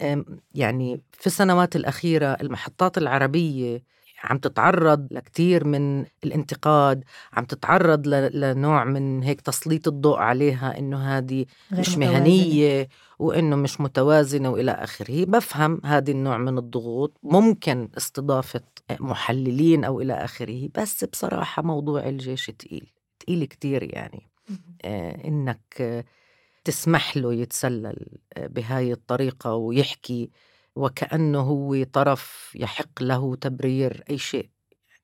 يعني 0.54 1.00
في 1.12 1.26
السنوات 1.26 1.76
الأخيرة 1.76 2.26
المحطات 2.26 2.98
العربية 2.98 3.82
عم 4.24 4.38
تتعرض 4.38 5.06
لكتير 5.10 5.66
من 5.66 6.04
الانتقاد 6.24 7.04
عم 7.32 7.44
تتعرض 7.44 8.06
لنوع 8.34 8.84
من 8.84 9.22
هيك 9.22 9.40
تسليط 9.40 9.88
الضوء 9.88 10.18
عليها 10.18 10.78
إنه 10.78 11.18
هذه 11.18 11.46
مش 11.72 11.98
مهنية 11.98 12.88
وإنه 13.18 13.56
مش 13.56 13.80
متوازنة 13.80 14.50
وإلى 14.50 14.70
آخره. 14.70 15.24
بفهم 15.24 15.80
هذه 15.84 16.10
النوع 16.10 16.38
من 16.38 16.58
الضغوط 16.58 17.16
ممكن 17.22 17.88
استضافة 17.96 18.60
محللين 19.00 19.84
أو 19.84 20.00
إلى 20.00 20.12
آخره 20.12 20.68
بس 20.74 21.04
بصراحة 21.04 21.62
موضوع 21.62 22.08
الجيش 22.08 22.46
تقيل 22.46 22.86
تقيل 23.20 23.44
كتير 23.44 23.94
يعني. 23.94 24.30
آه 24.84 25.28
إنك 25.28 26.04
تسمح 26.64 27.16
له 27.16 27.34
يتسلل 27.34 28.06
بهاي 28.38 28.92
الطريقة 28.92 29.54
ويحكي 29.54 30.30
وكأنه 30.76 31.40
هو 31.40 31.84
طرف 31.84 32.52
يحق 32.54 33.02
له 33.02 33.36
تبرير 33.36 34.04
أي 34.10 34.18
شيء. 34.18 34.50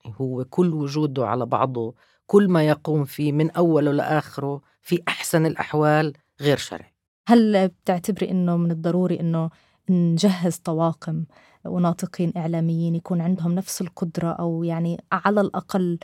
يعني 0.05 0.17
هو 0.21 0.45
كل 0.45 0.75
وجوده 0.75 1.27
على 1.27 1.47
بعضه 1.47 1.95
كل 2.27 2.49
ما 2.49 2.63
يقوم 2.69 3.05
فيه 3.05 3.33
من 3.33 3.51
أوله 3.51 3.93
لآخره 3.93 4.61
في 4.83 5.03
أحسن 5.09 5.47
الأحوال 5.47 6.13
غير 6.41 6.57
شرعي. 6.57 6.95
هل 7.29 7.69
بتعتبري 7.69 8.31
أنه 8.31 8.57
من 8.57 8.71
الضروري 8.71 9.21
أنه 9.21 9.51
نجهز 9.91 10.57
طواقم 10.57 11.25
وناطقين 11.65 12.33
إعلاميين 12.37 12.95
يكون 12.95 13.21
عندهم 13.21 13.53
نفس 13.53 13.81
القدرة 13.81 14.29
أو 14.29 14.65
يعني 14.65 15.05
على 15.13 15.41
الأقل 15.41 15.99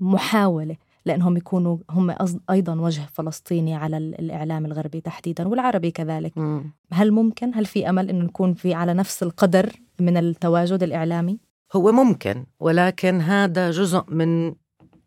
محاولة 0.00 0.76
لأنهم 1.06 1.36
يكونوا 1.36 1.78
هم 1.90 2.16
أيضا 2.50 2.74
وجه 2.74 3.02
فلسطيني 3.12 3.74
على 3.74 3.98
الإعلام 3.98 4.66
الغربي 4.66 5.00
تحديدا 5.00 5.48
والعربي 5.48 5.90
كذلك 5.90 6.38
م. 6.38 6.62
هل 6.92 7.12
ممكن 7.12 7.54
هل 7.54 7.66
في 7.66 7.88
أمل 7.88 8.08
أنه 8.08 8.24
نكون 8.24 8.54
في 8.54 8.74
على 8.74 8.94
نفس 8.94 9.22
القدر 9.22 9.72
من 10.00 10.16
التواجد 10.16 10.82
الإعلامي؟ 10.82 11.38
هو 11.76 11.92
ممكن 11.92 12.46
ولكن 12.60 13.20
هذا 13.20 13.70
جزء 13.70 14.04
من 14.08 14.54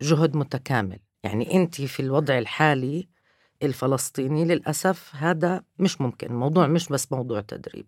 جهد 0.02 0.36
متكامل 0.36 0.98
يعني 1.24 1.54
أنت 1.54 1.80
في 1.82 2.00
الوضع 2.00 2.38
الحالي 2.38 3.08
الفلسطيني 3.62 4.44
للأسف 4.44 5.12
هذا 5.14 5.62
مش 5.78 6.00
ممكن 6.00 6.26
الموضوع 6.26 6.66
مش 6.66 6.88
بس 6.88 7.12
موضوع 7.12 7.40
تدريب 7.40 7.86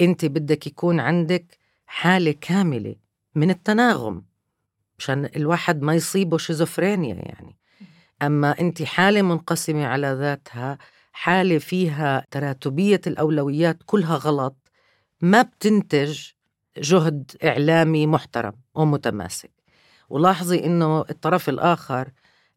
أنت 0.00 0.24
بدك 0.24 0.66
يكون 0.66 1.00
عندك 1.00 1.58
حالة 1.86 2.34
كاملة 2.40 2.96
من 3.34 3.50
التناغم 3.50 4.22
مشان 4.98 5.28
الواحد 5.36 5.82
ما 5.82 5.94
يصيبه 5.94 6.38
شيزوفرينيا 6.38 7.14
يعني. 7.14 7.56
أما 8.22 8.60
أنت 8.60 8.82
حالة 8.82 9.22
منقسمة 9.22 9.86
على 9.86 10.12
ذاتها 10.12 10.78
حالة 11.12 11.58
فيها 11.58 12.26
تراتبية 12.30 13.00
الأولويات 13.06 13.78
كلها 13.86 14.16
غلط 14.16 14.56
ما 15.22 15.42
بتنتج 15.42 16.20
جهد 16.78 17.30
إعلامي 17.44 18.06
محترم 18.06 18.52
ومتماسك. 18.74 19.50
ولاحظي 20.08 20.64
إنه 20.64 21.00
الطرف 21.00 21.48
الآخر 21.48 22.08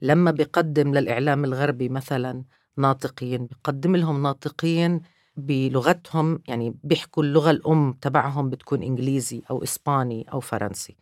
لما 0.01 0.31
بيقدم 0.31 0.93
للإعلام 0.93 1.45
الغربي 1.45 1.89
مثلا 1.89 2.43
ناطقين 2.77 3.45
بيقدم 3.45 3.95
لهم 3.95 4.23
ناطقين 4.23 5.01
بلغتهم 5.37 6.39
يعني 6.47 6.75
بيحكوا 6.83 7.23
اللغة 7.23 7.51
الأم 7.51 7.93
تبعهم 7.93 8.49
بتكون 8.49 8.83
إنجليزي 8.83 9.41
أو 9.49 9.63
إسباني 9.63 10.25
أو 10.33 10.39
فرنسي. 10.39 10.95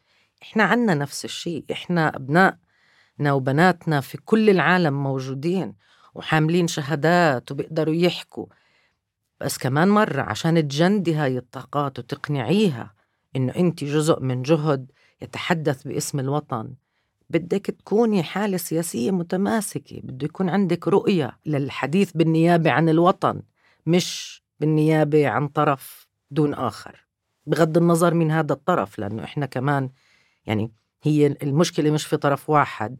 إحنا 0.43 0.63
عنا 0.63 0.93
نفس 0.93 1.25
الشيء 1.25 1.65
إحنا 1.71 2.15
أبنائنا 2.15 3.33
وبناتنا 3.33 4.01
في 4.01 4.17
كل 4.17 4.49
العالم 4.49 5.03
موجودين 5.03 5.75
وحاملين 6.15 6.67
شهادات 6.67 7.51
وبيقدروا 7.51 7.95
يحكوا. 7.95 8.45
بس 9.41 9.57
كمان 9.57 9.87
مرة 9.89 10.21
عشان 10.21 10.67
تجندي 10.67 11.15
هاي 11.15 11.37
الطاقات 11.37 11.99
وتقنعيها 11.99 12.93
إنه 13.35 13.55
أنت 13.55 13.83
جزء 13.83 14.19
من 14.19 14.41
جهد 14.41 14.91
يتحدث 15.21 15.83
باسم 15.87 16.19
الوطن 16.19 16.73
بدك 17.29 17.65
تكوني 17.65 18.23
حالة 18.23 18.57
سياسية 18.57 19.11
متماسكة 19.11 19.99
بده 20.03 20.25
يكون 20.25 20.49
عندك 20.49 20.87
رؤية 20.87 21.37
للحديث 21.45 22.11
بالنيابة 22.11 22.71
عن 22.71 22.89
الوطن 22.89 23.41
مش 23.85 24.41
بالنيابة 24.59 25.27
عن 25.27 25.47
طرف 25.47 26.07
دون 26.31 26.53
آخر 26.53 27.05
بغض 27.45 27.77
النظر 27.77 28.13
من 28.13 28.31
هذا 28.31 28.53
الطرف 28.53 28.99
لأنه 28.99 29.23
إحنا 29.23 29.45
كمان 29.45 29.89
يعني 30.45 30.71
هي 31.03 31.27
المشكلة 31.27 31.91
مش 31.91 32.05
في 32.05 32.17
طرف 32.17 32.49
واحد 32.49 32.97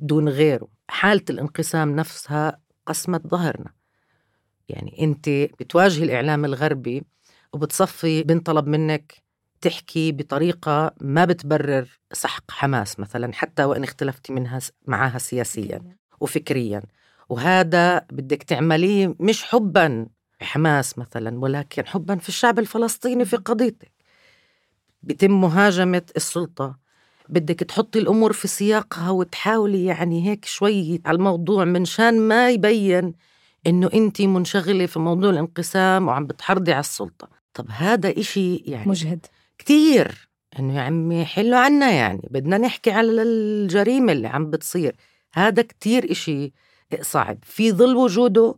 دون 0.00 0.28
غيره. 0.28 0.68
حالة 0.88 1.24
الانقسام 1.30 1.96
نفسها 1.96 2.60
قسمت 2.86 3.26
ظهرنا. 3.26 3.72
يعني 4.68 4.96
أنت 5.00 5.28
بتواجهي 5.28 6.04
الإعلام 6.04 6.44
الغربي 6.44 7.02
وبتصفي 7.52 8.22
بنطلب 8.22 8.66
منك 8.66 9.22
تحكي 9.60 10.12
بطريقة 10.12 10.94
ما 11.00 11.24
بتبرر 11.24 11.98
سحق 12.12 12.50
حماس 12.50 13.00
مثلا 13.00 13.32
حتى 13.32 13.64
وإن 13.64 13.82
اختلفتي 13.82 14.32
منها 14.32 14.58
معها 14.86 15.18
سياسيا 15.18 15.82
وفكريا. 16.20 16.82
وهذا 17.28 17.98
بدك 17.98 18.42
تعمليه 18.42 19.14
مش 19.20 19.44
حبا 19.44 20.06
حماس 20.40 20.98
مثلا 20.98 21.38
ولكن 21.38 21.86
حبا 21.86 22.16
في 22.16 22.28
الشعب 22.28 22.58
الفلسطيني 22.58 23.24
في 23.24 23.36
قضيتك. 23.36 23.92
بتم 25.02 25.40
مهاجمة 25.40 26.02
السلطة. 26.16 26.78
بدك 27.28 27.60
تحطي 27.60 27.98
الأمور 27.98 28.32
في 28.32 28.48
سياقها 28.48 29.10
وتحاولي 29.10 29.84
يعني 29.84 30.28
هيك 30.28 30.44
شوي 30.44 31.00
على 31.06 31.16
الموضوع 31.16 31.64
من 31.64 31.84
شان 31.84 32.20
ما 32.20 32.50
يبين 32.50 33.14
إنه 33.66 33.90
أنت 33.94 34.22
منشغلة 34.22 34.86
في 34.86 34.98
موضوع 34.98 35.30
الانقسام 35.30 36.08
وعم 36.08 36.26
بتحرضي 36.26 36.72
على 36.72 36.80
السلطة. 36.80 37.28
طب 37.54 37.66
هذا 37.68 38.18
إشي 38.18 38.56
يعني 38.56 38.90
مجهد. 38.90 39.26
كتير. 39.58 40.28
إنه 40.58 40.76
يا 40.76 40.80
عمي 40.80 41.24
حلوا 41.24 41.58
عنا 41.58 41.90
يعني. 41.90 42.28
بدنا 42.30 42.58
نحكي 42.58 42.90
على 42.90 43.22
الجريمة 43.22 44.12
اللي 44.12 44.28
عم 44.28 44.50
بتصير. 44.50 44.96
هذا 45.32 45.62
كتير 45.62 46.12
إشي 46.12 46.52
صعب. 47.00 47.38
في 47.42 47.72
ظل 47.72 47.96
وجوده 47.96 48.54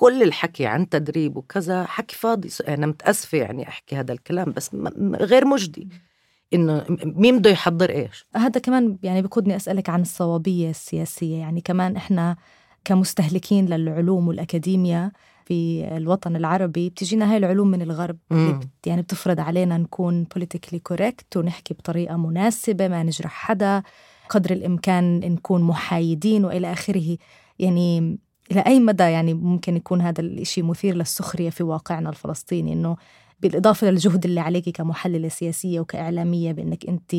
كل 0.00 0.22
الحكي 0.22 0.66
عن 0.66 0.88
تدريب 0.88 1.36
وكذا 1.36 1.84
حكي 1.84 2.16
فاضي 2.16 2.48
أنا 2.68 2.86
متأسفة 2.86 3.38
يعني 3.38 3.68
أحكي 3.68 3.96
هذا 3.96 4.12
الكلام 4.12 4.52
بس 4.52 4.70
غير 5.14 5.44
مجدي 5.44 5.88
إنه 6.54 6.84
مين 7.04 7.38
بده 7.38 7.50
يحضر 7.50 7.90
إيش. 7.90 8.26
هذا 8.36 8.60
كمان 8.60 8.98
يعني 9.02 9.22
بقودني 9.22 9.56
أسألك 9.56 9.88
عن 9.88 10.00
الصوابية 10.00 10.70
السياسية 10.70 11.36
يعني 11.36 11.60
كمان 11.60 11.96
إحنا 11.96 12.36
كمستهلكين 12.84 13.66
للعلوم 13.66 14.28
والاكاديميا 14.28 15.12
في 15.44 15.88
الوطن 15.96 16.36
العربي 16.36 16.90
بتجينا 16.90 17.32
هاي 17.32 17.36
العلوم 17.36 17.68
من 17.68 17.82
الغرب 17.82 18.18
اللي 18.32 18.60
يعني 18.86 19.02
بتفرض 19.02 19.40
علينا 19.40 19.78
نكون 19.78 20.24
politically 20.24 20.78
correct 20.78 21.36
ونحكي 21.36 21.74
بطريقة 21.74 22.16
مناسبة 22.16 22.88
ما 22.88 23.02
نجرح 23.02 23.30
حدا 23.30 23.82
قدر 24.28 24.50
الإمكان 24.50 25.20
نكون 25.20 25.62
محايدين 25.62 26.44
وإلى 26.44 26.72
آخره. 26.72 27.16
يعني 27.58 28.18
إلى 28.52 28.60
أي 28.60 28.80
مدى 28.80 29.02
يعني 29.02 29.34
ممكن 29.34 29.76
يكون 29.76 30.00
هذا 30.00 30.20
الشيء 30.20 30.64
مثير 30.64 30.94
للسخرية 30.94 31.50
في 31.50 31.62
واقعنا 31.62 32.10
الفلسطيني؟ 32.10 32.72
إنه 32.72 32.96
بالإضافة 33.40 33.90
للجهد 33.90 34.24
اللي 34.24 34.40
عليك 34.40 34.68
كمحللة 34.68 35.28
سياسية 35.28 35.80
وكإعلامية 35.80 36.52
بأنك 36.52 36.86
أنت 36.86 37.14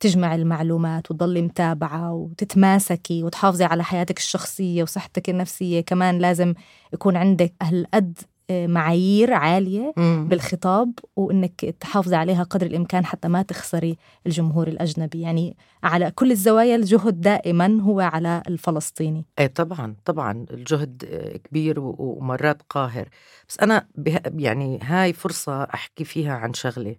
تجمع 0.00 0.34
المعلومات 0.34 1.10
وتضلي 1.10 1.42
متابعة 1.42 2.12
وتتماسكي 2.12 3.22
وتحافظي 3.24 3.64
على 3.64 3.84
حياتك 3.84 4.18
الشخصية 4.18 4.82
وصحتك 4.82 5.30
النفسية 5.30 5.80
كمان 5.80 6.18
لازم 6.18 6.54
يكون 6.92 7.16
عندك 7.16 7.54
هالقد 7.62 8.18
معايير 8.50 9.32
عالية 9.32 9.92
مم. 9.96 10.26
بالخطاب 10.28 10.92
وإنك 11.16 11.60
تحافظي 11.80 12.16
عليها 12.16 12.42
قدر 12.42 12.66
الإمكان 12.66 13.06
حتى 13.06 13.28
ما 13.28 13.42
تخسري 13.42 13.96
الجمهور 14.26 14.68
الأجنبي. 14.68 15.20
يعني 15.20 15.56
على 15.82 16.10
كل 16.10 16.30
الزوايا 16.30 16.76
الجهد 16.76 17.20
دائما 17.20 17.80
هو 17.82 18.00
على 18.00 18.42
الفلسطيني. 18.48 19.26
أي 19.38 19.48
طبعا 19.48 19.96
طبعا. 20.04 20.46
الجهد 20.50 21.04
كبير 21.44 21.80
ومرات 21.80 22.62
قاهر. 22.62 23.08
بس 23.48 23.58
أنا 23.60 23.86
يعني 24.34 24.78
هاي 24.82 25.12
فرصة 25.12 25.62
أحكي 25.62 26.04
فيها 26.04 26.32
عن 26.34 26.54
شغلة. 26.54 26.96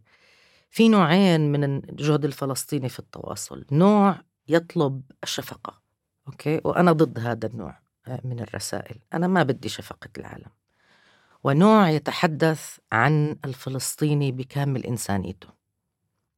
في 0.70 0.90
نوعين 0.90 1.52
من 1.52 1.64
الجهد 1.64 2.26
الفلسطيني 2.26 2.90
في 2.90 3.00
التواصل. 3.00 3.66
نوع 3.72 4.16
يطلب 4.48 5.02
الشفقة 5.24 5.82
okay؟ 6.28 6.62
وأنا 6.64 6.92
ضد 6.92 7.20
هذا 7.20 7.48
النوع 7.48 7.80
آه، 8.08 8.20
من 8.24 8.40
الرسائل. 8.40 8.96
أنا 9.14 9.28
ما 9.28 9.44
بدي 9.44 9.70
شفقة 9.70 10.10
العالم. 10.18 10.50
ونوع 11.44 11.90
يتحدث 11.90 12.78
عن 12.92 13.36
الفلسطيني 13.46 14.32
بكامل 14.32 14.86
إنسانيته. 14.86 15.48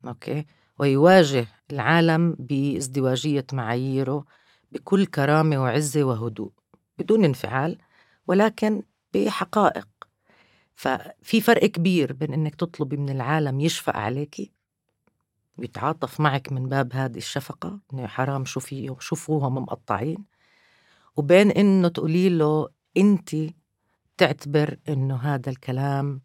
okay؟ 0.06 0.46
ويواجه 0.80 1.48
العالم 1.72 2.36
بازدواجية 2.40 3.46
معاييره 3.54 4.26
بكل 4.72 5.06
كرامة 5.06 5.64
وعزة 5.64 6.04
وهدوء 6.04 6.52
بدون 6.98 7.26
انفعال 7.26 7.78
ولكن 8.28 8.84
بحقائق. 9.14 9.88
ففي 10.76 11.42
فرق 11.42 11.66
كبير 11.66 12.14
بين 12.14 12.34
إنك 12.34 12.56
تطلبي 12.56 12.98
من 12.98 13.10
العالم 13.10 13.60
يشفق 13.60 13.98
عليكي 13.98 14.52
ويتعاطف 15.58 16.20
معك 16.20 16.52
من 16.52 16.70
باب 16.70 16.94
هذه 16.94 17.18
الشفقة 17.18 17.80
إنه 17.94 18.08
حرام 18.08 18.46
شوفي 18.46 18.96
شوفوهم 19.00 19.56
مقطعين 19.56 20.26
وبين 21.16 21.52
إنه 21.52 21.88
تقولي 21.88 22.30
له 22.30 22.70
انت 22.98 23.36
تعتبر 24.18 24.78
إنه 24.90 25.16
هذا 25.16 25.50
الكلام 25.50 26.22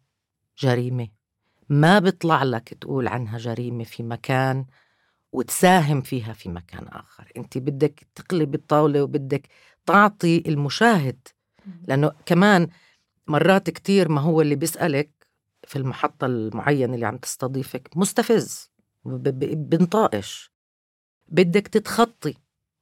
جريمة. 0.59 1.07
ما 1.69 1.99
بيطلع 1.99 2.43
لك 2.43 2.73
تقول 2.73 3.07
عنها 3.07 3.37
جريمة 3.37 3.83
في 3.83 4.03
مكان 4.03 4.65
وتساهم 5.31 6.01
فيها 6.01 6.33
في 6.33 6.49
مكان 6.49 6.87
آخر. 6.87 7.31
أنت 7.37 7.57
بدك 7.57 8.07
تقلب 8.15 8.55
الطاولة 8.55 9.03
وبدك 9.03 9.47
تعطي 9.85 10.43
المشاهد. 10.47 11.27
لأنه 11.87 12.11
كمان 12.25 12.67
مرات 13.27 13.69
كتير 13.69 14.09
ما 14.09 14.21
هو 14.21 14.41
اللي 14.41 14.55
بيسألك 14.55 15.27
في 15.63 15.75
المحطة 15.75 16.25
المعينة 16.25 16.95
اللي 16.95 17.05
عم 17.05 17.17
تستضيفك 17.17 17.89
مستفز 17.95 18.71
بنطائش 19.05 20.51
بدك 21.27 21.67
تتخطي 21.67 22.33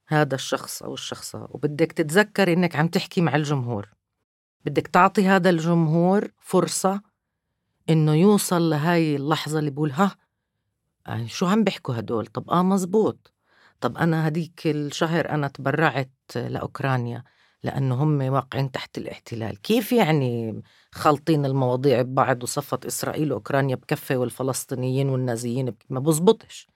هذا 0.06 0.34
الشخص 0.34 0.82
أو 0.82 0.94
الشخصة 0.94 1.48
وبدك 1.50 1.92
تتذكر 1.92 2.52
إنك 2.52 2.76
عم 2.76 2.88
تحكي 2.88 3.20
مع 3.20 3.36
الجمهور. 3.36 3.88
بدك 4.64 4.86
تعطي 4.86 5.26
هذا 5.26 5.50
الجمهور 5.50 6.28
فرصة 6.40 7.00
إنه 7.90 8.14
يوصل 8.14 8.70
لهاي 8.70 9.16
اللحظة 9.16 9.58
اللي 9.58 9.70
بقول 9.70 9.90
ها 9.90 10.16
يعني 11.06 11.28
شو 11.28 11.46
عم 11.46 11.64
بيحكوا 11.64 11.98
هدول؟ 11.98 12.26
طب 12.26 12.50
آه 12.50 12.62
مزبوط. 12.62 13.32
طب 13.80 13.96
أنا 13.96 14.28
هديك 14.28 14.66
الشهر 14.66 15.30
أنا 15.30 15.48
تبرعت 15.48 16.10
لأوكرانيا 16.36 17.24
لأنه 17.62 17.94
هم 17.94 18.22
واقعين 18.22 18.70
تحت 18.70 18.98
الاحتلال. 18.98 19.62
كيف 19.62 19.92
يعني 19.92 20.62
خالطين 20.92 21.46
المواضيع 21.46 22.02
ببعض 22.02 22.42
وصفت 22.42 22.86
إسرائيل 22.86 23.32
وأوكرانيا 23.32 23.76
بكفة 23.76 24.16
والفلسطينيين 24.16 25.08
والنازيين 25.08 25.74
ما 25.90 26.00
بزبطش. 26.00 26.68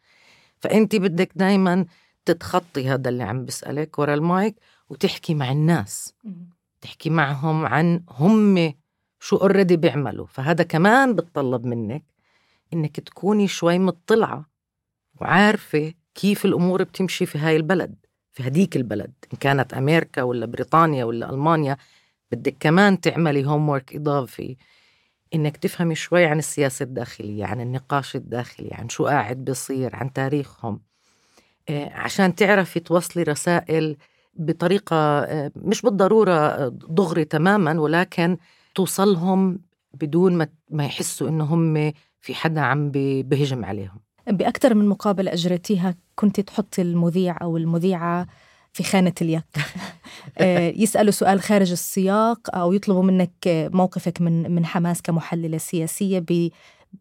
فأنت 0.60 0.96
بدك 0.96 1.30
دايما 1.34 1.86
تتخطي 2.24 2.88
هذا 2.88 3.08
اللي 3.08 3.22
عم 3.22 3.44
بسألك 3.44 3.98
ورا 3.98 4.14
المايك 4.14 4.56
وتحكي 4.88 5.34
مع 5.34 5.52
الناس. 5.52 6.14
تحكي 6.82 7.10
معهم 7.10 7.66
عن 7.66 8.04
هم 8.08 8.74
شو 9.20 9.36
already 9.36 9.76
بيعملوا. 9.76 10.26
فهذا 10.26 10.64
كمان 10.64 11.14
بتطلب 11.14 11.66
منك 11.66 12.04
إنك 12.72 13.00
تكوني 13.00 13.48
شوي 13.48 13.78
مطلعة 13.78 14.50
وعارفة 15.20 15.94
كيف 16.14 16.44
الأمور 16.44 16.82
بتمشي 16.82 17.26
في 17.26 17.38
هاي 17.38 17.56
البلد 17.56 17.94
في 18.32 18.46
هديك 18.46 18.76
البلد. 18.76 19.12
إن 19.32 19.38
كانت 19.38 19.74
أمريكا 19.74 20.22
ولا 20.22 20.46
بريطانيا 20.46 21.04
ولا 21.04 21.30
ألمانيا 21.30 21.76
بدك 22.32 22.56
كمان 22.60 23.00
تعملي 23.00 23.46
هوم 23.46 23.68
ورك 23.68 23.96
إضافي 23.96 24.56
إنك 25.34 25.56
تفهمي 25.56 25.94
شوي 25.94 26.24
عن 26.26 26.38
السياسة 26.38 26.82
الداخلية 26.82 27.44
عن 27.44 27.60
النقاش 27.60 28.16
الداخلي 28.16 28.68
عن 28.72 28.88
شو 28.88 29.06
قاعد 29.06 29.44
بيصير 29.44 29.96
عن 29.96 30.12
تاريخهم. 30.12 30.80
آه، 31.68 31.90
عشان 31.92 32.34
تعرفي 32.34 32.80
توصلي 32.80 33.22
رسائل 33.22 33.96
بطريقة 34.34 34.96
آه، 34.96 35.52
مش 35.56 35.82
بالضرورة 35.82 36.32
آه، 36.32 36.68
دغري 36.88 37.24
تماما 37.24 37.80
ولكن 37.80 38.36
توصلهم 38.74 39.60
بدون 39.94 40.32
ما 40.36 40.48
ما 40.70 40.84
يحسوا 40.84 41.28
إنه 41.28 41.44
هم 41.44 41.92
في 42.20 42.34
حدا 42.34 42.60
عم 42.60 42.90
بهجم 43.22 43.64
عليهم. 43.64 44.00
بأكثر 44.26 44.74
من 44.74 44.88
مقابلة 44.88 45.32
أجريتيها 45.32 45.94
كنت 46.14 46.40
تحطي 46.40 46.82
المذيع 46.82 47.38
أو 47.42 47.56
المذيعة 47.56 48.26
في 48.72 48.82
خانة 48.82 49.12
اليك. 49.22 49.44
آه، 50.38 50.72
يسألوا 50.76 51.10
سؤال 51.10 51.40
خارج 51.40 51.70
السياق 51.70 52.56
أو 52.56 52.72
يطلبوا 52.72 53.02
منك 53.02 53.30
موقفك 53.46 54.20
من 54.20 54.50
من 54.54 54.66
حماس 54.66 55.02
كمحللة 55.02 55.58
سياسية 55.58 56.18
ب 56.18 56.48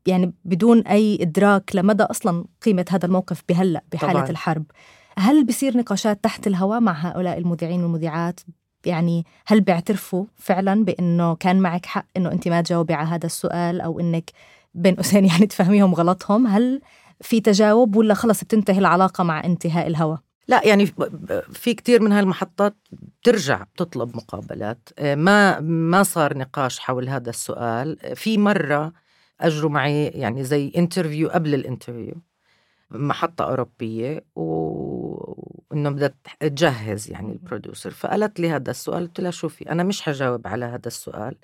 يعني 0.06 0.34
بدون 0.46 0.80
أي 0.80 1.18
إدراك 1.22 1.76
لمدى 1.76 2.04
أصلا 2.04 2.46
قيمة 2.62 2.86
هذا 2.90 3.06
الموقف 3.06 3.44
بهلأ 3.50 3.84
بحالة 3.92 4.14
طبعاً. 4.14 4.30
الحرب. 4.30 4.64
هل 5.18 5.46
بصير 5.46 5.78
نقاشات 5.78 6.24
تحت 6.24 6.48
الهواء 6.48 6.80
مع 6.80 6.92
هؤلاء 6.92 7.38
المذيعين 7.38 7.84
والمذيعات؟ 7.84 8.40
يعني 8.86 9.26
هل 9.46 9.62
بيعترفوا 9.62 10.26
فعلا 10.36 10.86
بإنه 10.86 11.36
كان 11.36 11.60
معك 11.60 11.86
حق 11.86 12.06
إنه 12.18 12.32
أنت 12.32 12.48
ما 12.48 12.62
تجاوبي 12.62 12.94
على 12.94 13.08
هذا 13.08 13.26
السؤال 13.26 13.82
أو 13.82 14.00
إنك 14.00 14.32
بين 14.74 14.96
قوسين 14.96 15.26
يعني 15.32 15.46
تفهميهم 15.46 15.94
غلطهم؟ 15.94 16.48
هل 16.48 16.82
في 17.22 17.42
تجاوب 17.42 17.96
ولا 17.96 18.14
خلص 18.14 18.44
بتنتهي 18.44 18.78
العلاقة 18.78 19.24
مع 19.24 19.46
انتهاء 19.46 19.88
الهوى 19.88 20.18
لا 20.48 20.62
يعني 20.68 20.86
في 21.52 21.74
كتير 21.74 22.02
من 22.02 22.12
هالمحطات 22.12 22.76
بترجع 22.92 23.64
بتطلب 23.64 24.16
مقابلات. 24.16 24.90
ما 25.02 25.60
ما 25.60 26.04
صار 26.04 26.38
نقاش 26.38 26.80
حول 26.80 27.10
هذا 27.10 27.30
السؤال. 27.30 27.98
في 28.16 28.38
مرة 28.38 28.94
أجروا 29.42 29.72
معي 29.72 30.08
يعني 30.08 30.44
زي 30.44 30.72
interview 30.78 31.30
قبل 31.30 31.54
ال 31.54 31.60
interview 31.60 32.16
محطة 32.92 33.44
أوروبية 33.46 34.26
وإنه 35.72 35.90
بدها 35.90 36.14
تجهز 36.40 37.12
يعني 37.12 37.32
ال 37.32 37.38
producer 37.38 37.92
فقالت 37.92 38.40
لي 38.40 38.50
هذا 38.50 38.72
السؤال 38.72 39.08
قلت 39.08 39.20
لها 39.20 39.32
شوفي 39.32 39.72
أنا 39.72 39.84
مش 39.84 40.02
حجاوب 40.02 40.48
على 40.48 40.66
هذا 40.66 40.88
السؤال 40.88 41.36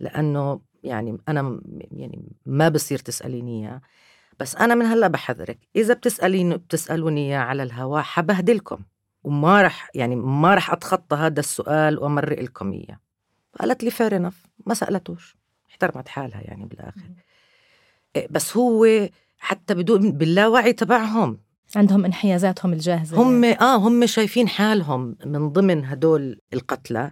لأنه 0.00 0.60
يعني 0.84 1.18
أنا 1.28 1.60
يعني 1.92 2.22
ما 2.46 2.68
بصير 2.68 2.98
تسأليني 2.98 3.68
إياه. 3.68 3.80
بس 4.40 4.56
أنا 4.56 4.74
من 4.74 4.86
هلأ 4.86 5.08
بحذرك 5.08 5.58
إذا 5.76 5.94
بتسأليني 5.94 6.56
بتسألوني 6.56 7.28
إياه 7.28 7.38
على 7.38 7.62
الهواء 7.62 8.02
حبهدلكم 8.02 8.78
وما 9.24 9.62
رح 9.62 9.90
يعني 9.94 10.16
ما 10.16 10.54
رح 10.54 10.72
أتخطى 10.72 11.16
هذا 11.16 11.40
السؤال 11.40 11.98
وأمرق 11.98 12.40
لكم 12.40 12.72
إياه. 12.72 12.98
قالت 13.60 13.84
لي 13.84 13.90
فير 13.90 14.30
ما 14.66 14.74
سألتوش. 14.74 15.36
احترمت 15.70 16.08
حالها 16.08 16.40
يعني 16.40 16.64
بالآخر. 16.64 17.10
إيه، 18.16 18.28
بس 18.30 18.56
هو 18.56 19.08
حتى 19.38 19.74
بدون 19.74 20.12
باللاوعي 20.12 20.72
تبعهم. 20.72 21.38
عندهم 21.76 22.04
انحيازاتهم 22.04 22.72
الجاهزة 22.72 23.22
هم 23.22 23.44
يعني. 23.44 23.60
آه 23.60 23.76
هم 23.76 24.06
شايفين 24.06 24.48
حالهم 24.48 25.16
من 25.26 25.48
ضمن 25.48 25.84
هدول 25.84 26.40
القتلى. 26.52 27.10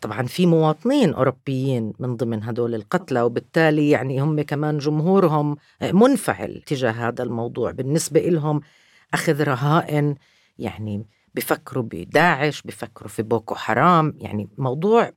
طبعا 0.00 0.26
في 0.26 0.46
مواطنين 0.46 1.14
أوروبيين 1.14 1.92
من 1.98 2.16
ضمن 2.16 2.44
هدول 2.44 2.74
القتلى 2.74 3.22
وبالتالي 3.22 3.90
يعني 3.90 4.20
هم 4.20 4.40
كمان 4.42 4.78
جمهورهم 4.78 5.56
منفعل 5.82 6.62
تجاه 6.66 6.90
هذا 6.90 7.22
الموضوع. 7.22 7.70
بالنسبة 7.70 8.20
لهم 8.20 8.60
أخذ 9.14 9.42
رهائن 9.42 10.14
يعني 10.58 11.06
بفكروا 11.34 11.84
بداعش 11.90 12.62
بفكروا 12.62 13.08
في 13.08 13.22
بوكو 13.22 13.54
حرام. 13.54 14.14
يعني 14.18 14.48
موضوع 14.58 15.12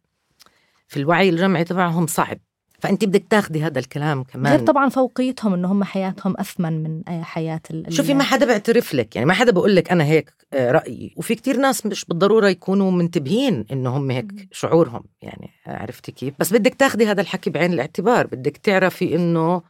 في 0.87 0.97
الوعي 0.97 1.29
الجمعي 1.29 1.63
تبعهم 1.63 2.07
صعب. 2.07 2.37
فأنت 2.85 3.05
بدك 3.05 3.23
تاخذي 3.29 3.63
هذا 3.63 3.79
الكلام 3.79 4.23
كمان. 4.23 4.55
غير 4.55 4.65
طبعا 4.65 4.89
فوقيتهم 4.89 5.53
إنه 5.53 5.71
هم 5.71 5.83
حياتهم 5.83 6.35
أثمن 6.39 6.83
من 6.83 7.23
حياة 7.23 7.61
ال 7.71 7.93
شوفي 7.93 8.13
ما 8.13 8.23
حدا 8.23 8.45
بيعترف 8.45 8.93
لك 8.93 9.15
يعني 9.15 9.27
ما 9.27 9.33
حدا 9.33 9.51
بقول 9.51 9.75
لك 9.75 9.91
أنا 9.91 10.03
هيك 10.03 10.33
آه، 10.53 10.71
رأيي. 10.71 11.13
وفي 11.17 11.35
كتير 11.35 11.57
ناس 11.57 11.85
مش 11.85 12.05
بالضرورة 12.05 12.47
يكونوا 12.47 12.91
منتبهين 12.91 13.65
إنه 13.71 13.97
هم 13.97 14.11
هيك 14.11 14.31
شعورهم 14.51 15.03
يعني 15.21 15.49
عرفتي 15.67 16.11
كيف؟ 16.11 16.33
بس 16.39 16.53
بدك 16.53 16.73
تاخذي 16.73 17.07
هذا 17.07 17.21
الحكي 17.21 17.49
بعين 17.49 17.73
الاعتبار. 17.73 18.27
بدك 18.27 18.57
تعرفي 18.57 19.15
إنه 19.15 19.61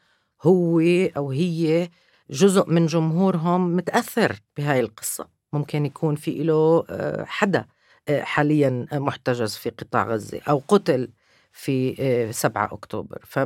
هو 0.44 0.80
أو 1.18 1.32
هي 1.32 1.90
جزء 2.30 2.70
من 2.70 2.86
جمهورهم 2.86 3.76
متأثر 3.76 4.36
بهاي 4.58 4.80
القصة. 4.80 5.28
ممكن 5.54 5.86
يكون 5.86 6.16
في 6.16 6.44
له 6.44 6.86
آه، 6.90 7.24
حدا 7.24 7.66
آه، 8.10 8.22
حاليا 8.22 8.88
محتجز 8.94 9.56
في 9.56 9.70
قطاع 9.70 10.08
غزة 10.08 10.42
أو 10.50 10.62
قتل. 10.68 11.10
في 11.56 11.96
7 12.32 12.66
آه، 12.66 12.74
أكتوبر. 12.74 13.22
ف 13.26 13.40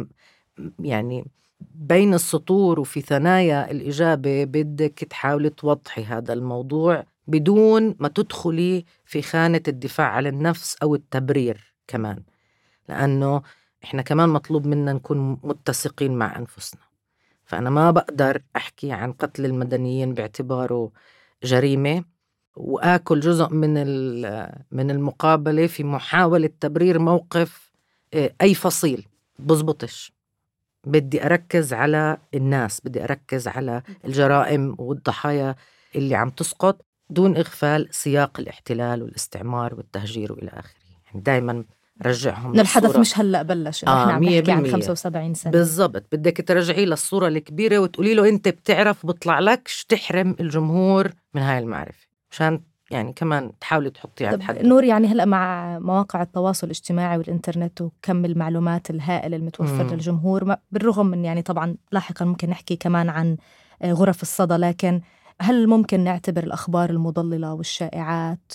يعني 0.80 1.26
بين 1.76 2.14
السطور 2.14 2.80
وفي 2.80 3.02
ثنايا 3.02 3.72
الإجابة 3.72 4.44
بدك 4.44 5.00
تحاولي 5.10 5.50
توضحي 5.50 6.04
هذا 6.04 6.34
الموضوع 6.34 7.04
بدون 7.28 7.96
ما 8.00 8.08
تدخلي 8.08 8.86
في 9.06 9.22
خانة 9.22 9.62
الدفاع 9.68 10.08
عن 10.08 10.28
النفس 10.28 10.78
أو 10.84 10.96
التبرير 10.96 11.74
كمان. 11.88 12.24
لأنه 12.90 13.42
إحنا 13.84 14.02
كمان 14.02 14.30
مطلوب 14.30 14.68
منا 14.68 14.94
نكون 14.94 15.38
متسقين 15.44 16.14
مع 16.18 16.38
أنفسنا. 16.40 16.82
فأنا 17.46 17.70
ما 17.70 17.92
بقدر 17.92 18.42
أحكي 18.56 18.92
عن 18.92 19.14
قتل 19.14 19.46
المدنيين 19.46 20.14
باعتباره 20.14 20.92
جريمة 21.44 22.04
وآكل 22.56 23.20
جزء 23.20 23.50
من 23.50 23.74
من 24.72 24.92
المقابلة 24.92 25.68
في 25.68 25.84
محاولة 25.84 26.50
تبرير 26.60 27.00
موقف 27.00 27.69
آه، 28.14 28.32
أي 28.42 28.54
فصيل 28.54 29.06
بزبطش. 29.40 30.12
بدي 30.84 31.26
أركز 31.26 31.74
على 31.74 32.18
الناس 32.34 32.82
بدي 32.86 33.04
أركز 33.04 33.48
على 33.48 33.82
الجرائم 34.06 34.76
والضحايا 34.78 35.56
اللي 35.96 36.16
عم 36.16 36.30
تسقط 36.30 36.86
دون 37.10 37.38
إغفال 37.38 37.88
سياق 37.92 38.40
الاحتلال 38.40 39.04
والاستعمار 39.04 39.76
والتهجير 39.76 40.32
وإلى 40.32 40.50
آخره. 40.50 40.80
يعني 41.08 41.22
دائما 41.22 41.64
رجعهم 42.06 42.60
الحدث 42.60 42.96
مش 42.96 43.20
هلأ 43.20 43.42
بلش. 43.42 43.84
آه 43.84 44.02
إحنا 44.02 44.14
عم 44.14 44.24
نحكي 44.24 44.52
عن 44.52 44.72
75 44.72 45.34
سنة. 45.34 45.52
بالضبط. 45.52 46.06
بدك 46.12 46.48
ترجعيه 46.48 46.86
للصورة 46.86 47.28
الكبيرة 47.28 47.80
وتقولي 47.80 48.14
له 48.14 48.30
أنت 48.30 48.48
بتعرف 48.48 49.06
بطلع 49.06 49.40
لكش 49.40 49.86
تحرم 49.86 50.36
الجمهور 50.40 51.12
من 51.34 51.42
هاي 51.42 51.60
المعرفة. 51.60 52.08
مشان 52.32 52.62
يعني 52.92 53.14
كمان 53.14 53.52
تحاولي 53.60 53.90
تحطي 53.90 54.26
عند 54.26 54.42
حد 54.42 54.66
نور 54.66 54.84
يعني 54.84 55.08
هلأ 55.08 55.26
مع 55.26 55.80
مواقع 55.80 56.22
التواصل 56.22 56.68
الاجتماعي 56.68 57.18
والإنترنت 57.18 57.82
وكم 57.82 58.26
المعلومات 58.26 58.90
الهائل 58.90 59.34
المتوفر 59.34 59.84
مم. 59.84 59.90
للجمهور 59.90 60.56
بالرغم 60.72 61.06
من 61.06 61.26
يعني 61.26 61.42
طبعا 61.42 61.76
لاحقا 61.92 62.26
ممكن 62.26 62.50
نحكي 62.50 62.76
كمان 62.76 63.10
عن 63.10 63.38
آه، 63.82 63.94
غرف 63.94 64.22
الصدى 64.22 64.56
لكن 64.56 65.02
هل 65.42 65.68
ممكن 65.68 66.00
نعتبر 66.00 66.44
الأخبار 66.44 66.90
المضللة 66.90 67.54
والشائعات 67.54 68.54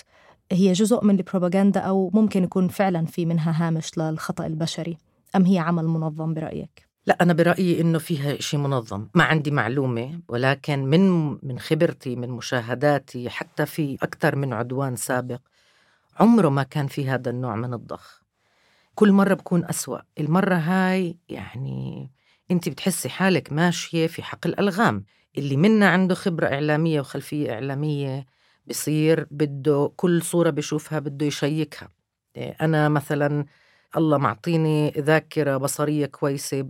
هي 0.53 0.73
جزء 0.73 1.05
من 1.05 1.17
البروباغندا 1.17 1.81
أو 1.81 2.11
ممكن 2.15 2.45
يكون 2.45 2.69
فعلا 2.69 3.07
في 3.07 3.27
منها 3.27 3.67
هامش 3.67 3.99
للخطأ 3.99 4.47
البشري 4.47 4.99
أم 5.37 5.45
هي 5.45 5.59
عمل 5.59 5.85
منظم 5.85 6.35
برأيك 6.35 6.89
لا 7.07 7.17
أنا 7.23 7.33
برأيي 7.33 7.81
إنه 7.81 7.99
فيها 7.99 8.41
شيء 8.41 8.61
منظم. 8.61 9.09
ما 9.15 9.25
عندي 9.25 9.51
معلومة 9.51 10.21
ولكن 10.29 10.79
من 10.85 11.29
من 11.43 11.59
خبرتي 11.59 12.17
من 12.17 12.31
مشاهداتي 12.31 13.31
حتى 13.31 13.67
في 13.67 13.99
أكثر 14.03 14.37
من 14.37 14.53
عدوان 14.53 14.97
سابق 14.97 15.39
عمره 16.21 16.49
ما 16.49 16.63
كان 16.63 16.87
في 16.87 17.09
هذا 17.09 17.31
النوع 17.31 17.57
من 17.57 17.75
الضخ. 17.75 18.23
كل 18.95 19.13
مرة 19.13 19.35
بكون 19.35 19.65
أسوأ. 19.65 19.99
المرة 20.21 20.55
هاي 20.55 21.19
يعني 21.29 22.11
أنت 22.51 22.69
بتحسي 22.69 23.09
حالك 23.09 23.53
ماشية 23.53 24.07
في 24.07 24.23
حقل 24.23 24.55
ألغام 24.59 25.05
اللي 25.39 25.57
منا 25.57 25.89
عنده 25.89 26.15
خبرة 26.15 26.47
إعلامية 26.47 27.01
وخلفية 27.01 27.53
إعلامية 27.53 28.27
بصير 28.67 29.27
بده 29.31 29.93
كل 29.97 30.23
صورة 30.23 30.51
بشوفها 30.51 30.99
بده 30.99 31.27
يشيكها. 31.27 31.89
أنا 32.39 32.89
مثلاً 32.89 33.47
الله 33.97 34.19
معطيني 34.19 34.91
ذاكرة 34.91 35.57
بصرية 35.57 36.07
كويسة 36.07 36.69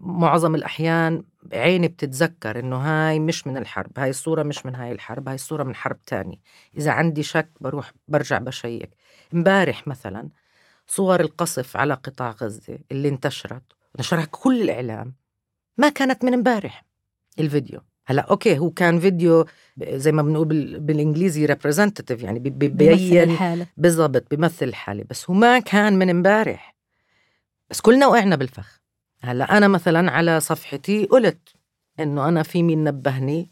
معظم 0.00 0.54
الأحيان 0.54 1.22
عيني 1.52 1.88
بتتذكر 1.88 2.58
إنه 2.58 2.76
هاي 2.76 3.20
مش 3.20 3.46
من 3.46 3.56
الحرب 3.56 3.98
هاي 3.98 4.10
الصورة 4.10 4.42
مش 4.42 4.66
من 4.66 4.74
هاي 4.74 4.92
الحرب 4.92 5.28
هاي 5.28 5.34
الصورة 5.34 5.62
من 5.62 5.74
حرب 5.74 6.02
تانية. 6.02 6.36
إذا 6.76 6.90
عندي 6.90 7.22
شك 7.22 7.50
بروح 7.60 7.92
برجع 8.08 8.38
بشيك. 8.38 8.90
إمبارح 9.34 9.88
مثلا 9.88 10.28
صور 10.86 11.20
القصف 11.20 11.76
على 11.76 11.94
قطاع 11.94 12.30
غزة 12.30 12.78
اللي 12.92 13.08
انتشرت 13.08 13.62
نشرها 13.98 14.24
كل 14.30 14.62
الإعلام 14.62 15.14
ما 15.78 15.88
كانت 15.88 16.24
من 16.24 16.34
إمبارح 16.34 16.84
الفيديو. 17.38 17.80
هلا 18.08 18.22
okay 18.22 18.58
هو 18.58 18.70
كان 18.70 19.00
فيديو 19.00 19.46
زي 19.82 20.12
ما 20.12 20.22
بنقول 20.22 20.80
بالإنجليزي 20.80 21.46
representative 21.46 22.22
يعني 22.22 22.38
ببين 22.38 23.36
بالضبط 23.76 24.24
بيمثل 24.30 24.66
الحالة 24.66 25.04
بس 25.10 25.30
هو 25.30 25.34
ما 25.34 25.58
كان 25.58 25.98
من 25.98 26.10
امبارح. 26.10 26.74
بس 27.70 27.80
كلنا 27.80 28.06
وقعنا 28.06 28.36
بالفخ. 28.36 28.80
هلا 29.20 29.56
أنا 29.56 29.68
مثلا 29.68 30.10
على 30.10 30.40
صفحتي 30.40 31.04
قلت 31.04 31.38
إنه 32.00 32.28
أنا 32.28 32.42
في 32.42 32.62
مين 32.62 32.84
نبهني 32.84 33.50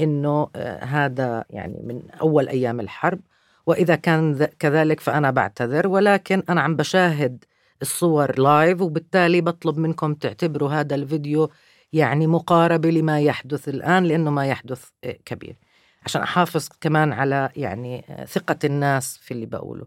إنه 0.00 0.48
آه 0.56 0.84
هذا 0.84 1.44
يعني 1.50 1.80
من 1.84 2.02
أول 2.20 2.48
أيام 2.48 2.80
الحرب 2.80 3.20
وإذا 3.66 3.94
كان 3.94 4.48
كذلك 4.58 5.00
فأنا 5.00 5.30
بعتذر 5.30 5.88
ولكن 5.88 6.42
أنا 6.48 6.60
عم 6.60 6.76
بشاهد 6.76 7.44
الصور 7.82 8.38
live 8.38 8.80
وبالتالي 8.80 9.40
بطلب 9.40 9.78
منكم 9.78 10.14
تعتبروا 10.14 10.70
هذا 10.70 10.94
الفيديو 10.94 11.50
يعني 11.92 12.26
مقاربة 12.26 12.90
لما 12.90 13.20
يحدث 13.20 13.68
الآن 13.68 14.04
لأنه 14.04 14.30
ما 14.30 14.46
يحدث 14.46 14.84
آه، 15.04 15.18
كبير. 15.24 15.56
عشان 16.04 16.22
أحافظ 16.22 16.68
كمان 16.80 17.12
على 17.12 17.50
يعني 17.56 18.04
ثقة 18.28 18.58
الناس 18.64 19.16
في 19.16 19.30
اللي 19.34 19.46
بقوله. 19.46 19.86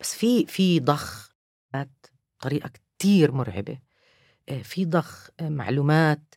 بس 0.00 0.14
في 0.14 0.46
في 0.46 0.80
ضخ 0.80 1.34
بطريقه 1.74 2.70
كتير 2.98 3.32
مرعبة. 3.32 3.78
آه، 4.48 4.62
في 4.62 4.84
ضخ 4.84 5.30
آه، 5.40 5.48
معلومات 5.48 6.34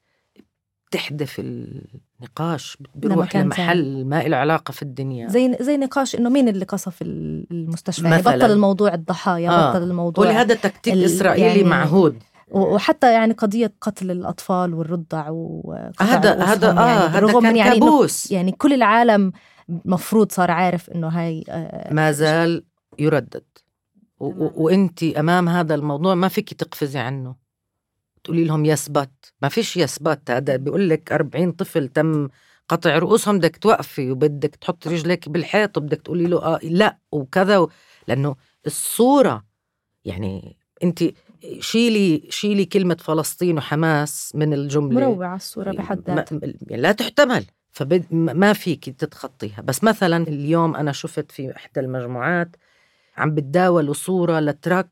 بتحدث 0.87 1.39
النقاش 1.39 2.77
بيروح 2.95 3.35
لمحل 3.35 4.05
ما 4.05 4.23
له 4.23 4.37
علاقة 4.37 4.71
في 4.71 4.81
الدنيا. 4.81 5.27
زي 5.27 5.57
زي 5.61 5.77
نقاش 5.77 6.15
إنه 6.15 6.29
مين 6.29 6.47
اللي 6.47 6.65
قصف 6.65 7.01
المستشفى؟ 7.01 8.03
يعني 8.03 8.17
مثلاً. 8.17 8.37
بطل 8.37 8.51
الموضوع 8.51 8.93
الضحايا 8.93 9.49
آه. 9.49 9.71
بطل 9.71 9.83
الموضوع 9.83 10.25
ولهذا 10.25 10.55
تكتيك 10.55 10.93
إسرائيلي 10.93 11.47
يعني 11.47 11.63
معهود. 11.63 12.23
وحتى 12.51 13.13
يعني 13.13 13.33
قضية 13.33 13.73
قتل 13.81 14.11
الأطفال 14.11 14.73
والرضع 14.73 15.29
هذا 15.99 16.43
هذا 16.43 16.71
آه 16.71 16.85
يعني 16.85 17.27
هذا 17.27 17.39
كان 17.39 17.55
يعني 17.55 17.79
كابوس. 17.79 18.31
يعني 18.31 18.51
كل 18.51 18.73
العالم 18.73 19.31
مفروض 19.69 20.31
صار 20.31 20.51
عارف 20.51 20.89
إنه 20.89 21.07
هاي 21.07 21.43
آه 21.49 21.93
ما 21.93 22.11
زال 22.11 22.63
يردد. 22.99 23.43
وإنت 24.19 25.03
أمام 25.03 25.49
هذا 25.49 25.75
الموضوع 25.75 26.15
ما 26.15 26.27
فيك 26.27 26.53
تقفزي 26.53 26.99
عنه. 26.99 27.35
تقولي 28.23 28.43
لهم 28.43 28.65
يثبت. 28.65 29.33
ما 29.41 29.49
فيش 29.49 29.77
يثبت. 29.77 30.31
هذا 30.31 30.55
بيقول 30.55 30.89
لك 30.89 31.11
40 31.11 31.51
طفل 31.51 31.87
تم 31.87 32.27
قطع 32.69 32.97
رؤوسهم 32.97 33.37
بدك 33.37 33.57
توقفي 33.57 34.11
وبدك 34.11 34.55
تحطي 34.55 34.89
رجلك 34.89 35.29
بالحيط 35.29 35.77
وبدك 35.77 36.01
تقولي 36.01 36.27
له 36.27 36.43
آه 36.45 36.59
لا 36.63 36.97
وكذا 37.11 37.57
و... 37.57 37.69
لأنه 38.07 38.35
الصورة 38.65 39.43
يعني 40.05 40.57
إنت 40.83 41.03
شيلي 41.59 42.27
شيلي 42.29 42.65
كلمة 42.65 42.97
فلسطين 42.99 43.57
وحماس 43.57 44.31
من 44.35 44.53
الجملة. 44.53 45.09
مروعه 45.09 45.35
الصورة 45.35 45.71
بحد 45.71 46.01
ذاتها 46.07 46.39
يعني 46.67 46.81
لا 46.81 46.91
تحتمل. 46.91 47.45
فما 47.71 48.53
فيك 48.53 48.89
تتخطيها. 48.89 49.61
بس 49.61 49.83
مثلا 49.83 50.27
اليوم 50.27 50.75
أنا 50.75 50.91
شفت 50.91 51.31
في 51.31 51.55
إحدى 51.55 51.79
المجموعات 51.79 52.55
عم 53.17 53.35
بتداولوا 53.35 53.93
صورة 53.93 54.39
لترك 54.39 54.87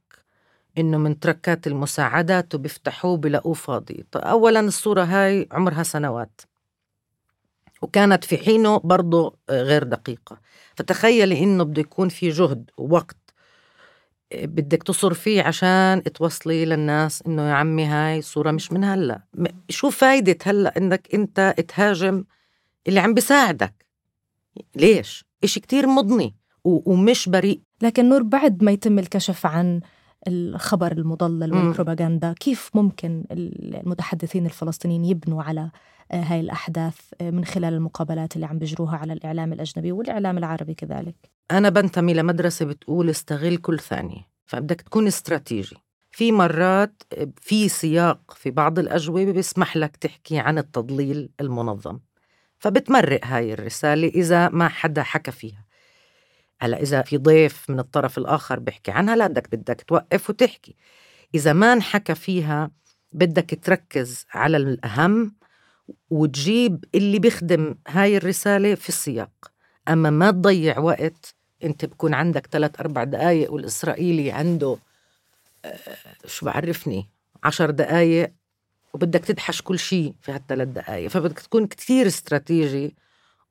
إنه 0.77 0.97
من 0.97 1.19
تركات 1.19 1.67
المساعدات 1.67 2.55
وبيفتحوه 2.55 3.17
بلاقوه 3.17 3.53
فاضي. 3.53 4.05
اولا 4.15 4.59
الصورة 4.59 5.03
هاي 5.03 5.47
عمرها 5.51 5.83
سنوات. 5.83 6.41
وكانت 7.81 8.23
في 8.23 8.37
حينه 8.37 8.77
برضه 8.77 9.35
غير 9.49 9.83
دقيقة. 9.83 10.39
فتخيلي 10.75 11.43
إنه 11.43 11.63
بده 11.63 11.81
يكون 11.81 12.09
في 12.09 12.29
جهد 12.29 12.69
ووقت 12.77 13.15
آه، 13.15 13.28
بدك 14.33 14.83
تصرفيه 14.83 15.41
عشان 15.41 16.03
توصلي 16.03 16.65
للناس 16.65 17.23
إنه 17.27 17.49
يا 17.49 17.53
عمي 17.53 17.85
هاي 17.85 18.21
صورة 18.21 18.51
مش 18.51 18.71
من 18.71 18.83
هلأ. 18.83 19.21
شو 19.69 19.89
فايدة 19.89 20.37
هلأ 20.43 20.77
إنك 20.77 21.07
أنت 21.13 21.55
تهاجم 21.67 22.23
اللي 22.87 22.99
عم 22.99 23.13
بيساعدك؟ 23.13 23.85
ليش؟ 24.75 25.25
إشي 25.43 25.59
كتير 25.59 25.87
مضني 25.87 26.35
ومش 26.63 27.29
بريء. 27.29 27.61
لكن 27.81 28.09
نور 28.09 28.23
بعد 28.23 28.63
ما 28.63 28.71
يتم 28.71 28.99
الكشف 28.99 29.45
عن 29.45 29.81
الخبر 30.27 30.91
المضلل 30.91 31.53
والبروباغندا 31.53 32.33
كيف 32.33 32.69
ممكن 32.73 33.23
المتحدثين 33.31 34.45
الفلسطينيين 34.45 35.05
يبنوا 35.05 35.43
على 35.43 35.71
آه، 36.11 36.21
هاي 36.21 36.39
الأحداث 36.39 36.97
آه، 37.21 37.31
من 37.31 37.45
خلال 37.45 37.73
المقابلات 37.73 38.35
اللي 38.35 38.45
عم 38.45 38.59
بيجروها 38.59 38.97
على 38.97 39.13
الإعلام 39.13 39.53
الأجنبي 39.53 39.91
والإعلام 39.91 40.37
العربي 40.37 40.73
كذلك؟ 40.73 41.15
أنا 41.51 41.69
بنتمي 41.69 42.13
لمدرسة 42.13 42.65
بتقول 42.65 43.09
استغل 43.09 43.57
كل 43.57 43.79
ثانية 43.79 44.27
فبدك 44.45 44.81
تكون 44.81 45.07
استراتيجي. 45.07 45.77
في 46.11 46.31
مرات 46.31 47.03
آه، 47.13 47.27
في 47.41 47.69
سياق 47.69 48.33
في 48.35 48.51
بعض 48.51 48.79
الأجوبة 48.79 49.31
بيسمح 49.31 49.77
لك 49.77 49.95
تحكي 49.95 50.39
عن 50.39 50.57
التضليل 50.57 51.29
المنظم 51.41 51.99
فبتمرق 52.59 53.25
هاي 53.25 53.53
الرسالة 53.53 54.07
إذا 54.07 54.49
ما 54.49 54.67
حدا 54.67 55.03
حكى 55.03 55.31
فيها. 55.31 55.65
هلأ 56.61 56.81
إذا 56.81 57.01
في 57.01 57.17
ضيف 57.17 57.69
من 57.69 57.79
الطرف 57.79 58.17
الآخر 58.17 58.59
بيحكي 58.59 58.91
عنها 58.91 59.15
لا 59.15 59.27
بدك 59.27 59.55
بدك 59.55 59.81
توقف 59.81 60.29
وتحكي. 60.29 60.75
إذا 61.35 61.53
ما 61.53 61.73
انحكى 61.73 62.15
فيها 62.15 62.71
بدك 63.13 63.59
تركز 63.63 64.25
على 64.33 64.57
الأهم 64.57 65.35
وتجيب 66.09 66.85
اللي 66.95 67.19
بيخدم 67.19 67.75
هاي 67.87 68.17
الرسالة 68.17 68.75
في 68.75 68.89
السياق. 68.89 69.51
أما 69.87 70.09
ما 70.09 70.31
تضيع 70.31 70.79
وقت 70.79 71.35
أنت 71.63 71.85
بكون 71.85 72.13
عندك 72.13 72.47
ثلاث 72.51 72.79
أربع 72.79 73.03
دقايق 73.03 73.53
والإسرائيلي 73.53 74.31
عنده 74.31 74.77
آه، 75.65 75.77
شو 76.25 76.45
بعرفني 76.45 77.09
عشر 77.43 77.69
دقايق 77.71 78.31
وبدك 78.93 79.25
تدحش 79.25 79.61
كل 79.61 79.79
شيء 79.79 80.13
في 80.21 80.31
هالثلاث 80.31 80.67
دقايق. 80.67 81.09
فبدك 81.09 81.39
تكون 81.39 81.67
كتير 81.67 82.07
استراتيجي 82.07 82.95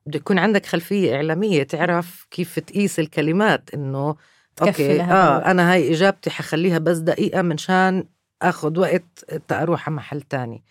بده 0.09 0.17
يكون 0.17 0.39
عندك 0.39 0.65
خلفية 0.65 1.15
إعلامية 1.15 1.63
تعرف 1.63 2.27
كيف 2.31 2.59
تقيس 2.59 2.99
الكلمات 2.99 3.69
إنه 3.73 4.15
okay 4.61 5.01
آه 5.01 5.51
أنا 5.51 5.73
هاي 5.73 5.93
إجابتي 5.93 6.29
حخليها 6.29 6.77
بس 6.77 6.97
دقيقة 6.97 7.41
منشان 7.41 8.03
أخذ 8.41 8.79
وقت 8.79 9.25
تأ 9.47 9.60
أروح 9.60 9.87
على 9.87 9.95
محل 9.95 10.21
تاني. 10.21 10.63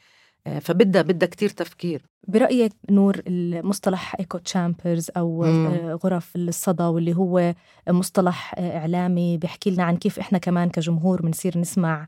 آه، 0.47 0.59
فبدها 0.59 1.03
بدها 1.03 1.29
كتير 1.29 1.49
تفكير. 1.49 2.03
برأيك 2.29 2.73
نور 2.91 3.23
المصطلح 3.27 4.15
echo 4.21 4.39
chambers 4.39 5.11
أو 5.17 5.43
مم. 5.43 5.67
آه، 5.67 5.99
غرف 6.05 6.37
الصدى 6.37 6.83
واللي 6.83 7.17
هو 7.17 7.55
مصطلح 7.89 8.55
آه، 8.59 8.79
إعلامي 8.79 9.39
بيحكي 9.39 9.71
لنا 9.71 9.85
عن 9.85 9.97
كيف 9.97 10.19
إحنا 10.19 10.39
كمان 10.39 10.69
كجمهور 10.71 11.23
بنصير 11.23 11.59
نسمع 11.59 12.07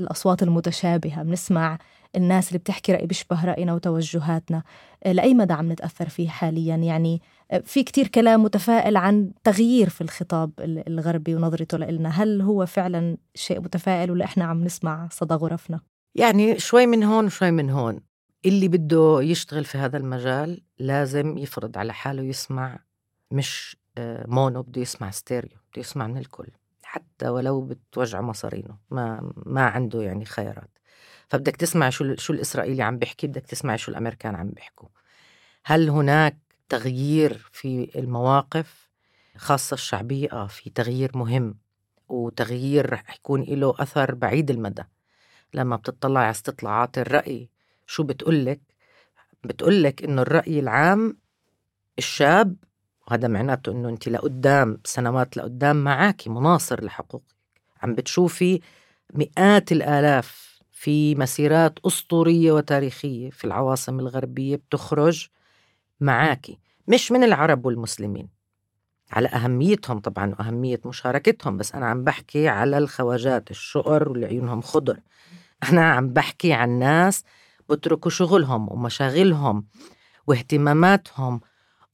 الأصوات 0.00 0.42
المتشابهة 0.42 1.22
بنسمع 1.22 1.78
الناس 2.16 2.48
اللي 2.48 2.58
بتحكي 2.58 2.92
رأي 2.92 3.06
بيشبه 3.06 3.44
رأينا 3.44 3.74
وتوجهاتنا. 3.74 4.62
آه، 5.04 5.12
لأي 5.12 5.34
مدى 5.34 5.52
عم 5.52 5.72
نتأثر 5.72 6.08
فيه 6.08 6.28
حاليا؟ 6.28 6.76
يعني 6.76 7.22
آه، 7.50 7.58
في 7.58 7.82
كتير 7.82 8.08
كلام 8.08 8.42
متفائل 8.42 8.96
عن 8.96 9.30
تغيير 9.44 9.88
في 9.88 10.00
الخطاب 10.00 10.50
الغربي 10.60 11.34
ونظرته 11.34 11.78
لنا 11.78 12.08
هل 12.08 12.42
هو 12.42 12.66
فعلا 12.66 13.16
شيء 13.34 13.60
متفائل 13.60 14.10
ولا 14.10 14.24
إحنا 14.24 14.44
عم 14.44 14.64
نسمع 14.64 15.08
صدى 15.10 15.34
غرفنا؟ 15.34 15.80
يعني 16.14 16.58
شوي 16.58 16.86
من 16.86 17.02
هون 17.02 17.24
وشوي 17.24 17.50
من 17.50 17.70
هون. 17.70 18.00
اللي 18.46 18.68
بده 18.68 19.18
يشتغل 19.22 19.64
في 19.64 19.78
هذا 19.78 19.96
المجال 19.96 20.60
لازم 20.78 21.38
يفرض 21.38 21.78
على 21.78 21.92
حاله 21.92 22.22
يسمع 22.22 22.78
مش 23.30 23.76
آه، 23.98 24.24
mono 24.28 24.62
بده 24.62 24.80
يسمع 24.80 25.10
ستيريو 25.10 25.50
بده 25.50 25.80
يسمع 25.80 26.06
من 26.06 26.18
الكل. 26.18 26.48
حتى 26.82 27.28
ولو 27.28 27.60
بتوجع 27.60 28.20
مصارينه. 28.20 28.76
ما 28.90 29.32
ما 29.46 29.62
عنده 29.62 30.02
يعني 30.02 30.24
خيارات. 30.24 30.71
فبدك 31.32 31.56
تسمع 31.56 31.90
شو 31.90 32.14
شو 32.16 32.32
الإسرائيلي 32.32 32.82
عم 32.82 32.98
بيحكي 32.98 33.26
بدك 33.26 33.46
تسمع 33.46 33.76
شو 33.76 33.90
الأمريكان 33.90 34.34
عم 34.34 34.48
بيحكوا. 34.48 34.88
هل 35.64 35.90
هناك 35.90 36.38
تغيير 36.68 37.48
في 37.52 37.90
المواقف 37.96 38.90
خاصة 39.36 39.74
الشعبية؟ 39.74 40.32
آه 40.32 40.46
في 40.46 40.70
تغيير 40.70 41.10
مهم 41.14 41.58
وتغيير 42.08 42.92
رح 42.92 43.14
يكون 43.14 43.42
له 43.42 43.74
أثر 43.78 44.14
بعيد 44.14 44.50
المدى. 44.50 44.82
لما 45.54 45.76
بتطلع 45.76 46.20
على 46.20 46.30
استطلاعات 46.30 46.98
الرأي 46.98 47.50
شو 47.86 48.02
بتقولك؟ 48.02 48.60
بتقولك 49.44 50.04
إنه 50.04 50.22
الرأي 50.22 50.60
العام 50.60 51.16
الشاب 51.98 52.56
وهذا 53.08 53.28
معناته 53.28 53.72
إنه 53.72 53.88
أنت 53.88 54.08
لقدام 54.08 54.80
سنوات 54.84 55.36
لقدام 55.36 55.84
معاكي 55.84 56.30
مناصر 56.30 56.84
لحقوقك. 56.84 57.34
عم 57.82 57.94
بتشوفي 57.94 58.60
مئات 59.14 59.72
الآلاف 59.72 60.51
في 60.82 61.14
مسيرات 61.14 61.78
أسطورية 61.86 62.52
وتاريخية 62.52 63.30
في 63.30 63.44
العواصم 63.44 64.00
الغربية 64.00 64.56
بتخرج 64.56 65.28
معاكي 66.00 66.58
مش 66.88 67.12
من 67.12 67.24
العرب 67.24 67.66
والمسلمين. 67.66 68.28
على 69.12 69.28
أهميتهم 69.28 69.98
طبعا 69.98 70.30
وأهمية 70.30 70.80
مشاركتهم 70.84 71.56
بس 71.56 71.74
أنا 71.74 71.86
عم 71.86 72.04
بحكي 72.04 72.48
على 72.48 72.78
الخواجات 72.78 73.50
الشقر 73.50 74.08
واللي 74.08 74.26
عيونهم 74.26 74.60
خضر. 74.60 75.00
أنا 75.70 75.90
عم 75.90 76.08
بحكي 76.08 76.52
عن 76.52 76.78
ناس 76.78 77.24
بتركوا 77.68 78.10
شغلهم 78.10 78.72
ومشاغلهم 78.72 79.66
واهتماماتهم 80.26 81.40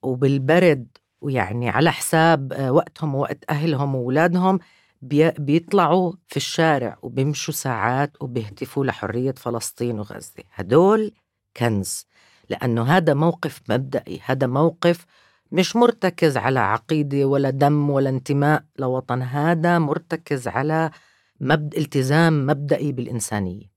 وبالبرد 0.03 0.87
ويعني 1.21 1.69
على 1.69 1.93
حساب 1.93 2.69
وقتهم 2.71 3.15
ووقت 3.15 3.45
أهلهم 3.51 3.95
وأولادهم 3.95 4.59
بيطلعوا 5.03 6.13
في 6.27 6.37
الشارع 6.37 6.99
وبيمشوا 7.03 7.55
ساعات 7.55 8.23
وبيهتفوا 8.23 8.85
لحرية 8.85 9.35
فلسطين 9.37 9.99
وغزة. 9.99 10.43
هدول 10.55 11.13
كنز. 11.57 12.07
لأنه 12.49 12.83
هذا 12.83 13.15
موقف 13.15 13.63
مبدئي. 13.69 14.21
هذا 14.25 14.47
موقف 14.47 15.07
مش 15.53 15.77
مرتكز 15.77 16.37
على 16.37 16.61
عقيدة 16.61 17.25
ولا 17.25 17.51
دم 17.51 17.91
ولا 17.91 18.11
انتماء 18.11 18.65
لوطن. 18.79 19.23
هذا 19.23 19.79
مرتكز 19.79 20.49
على 20.49 20.91
مبد... 21.41 21.75
التزام 21.75 22.47
مبدئي 22.47 22.93
بالإنسانية. 22.93 23.71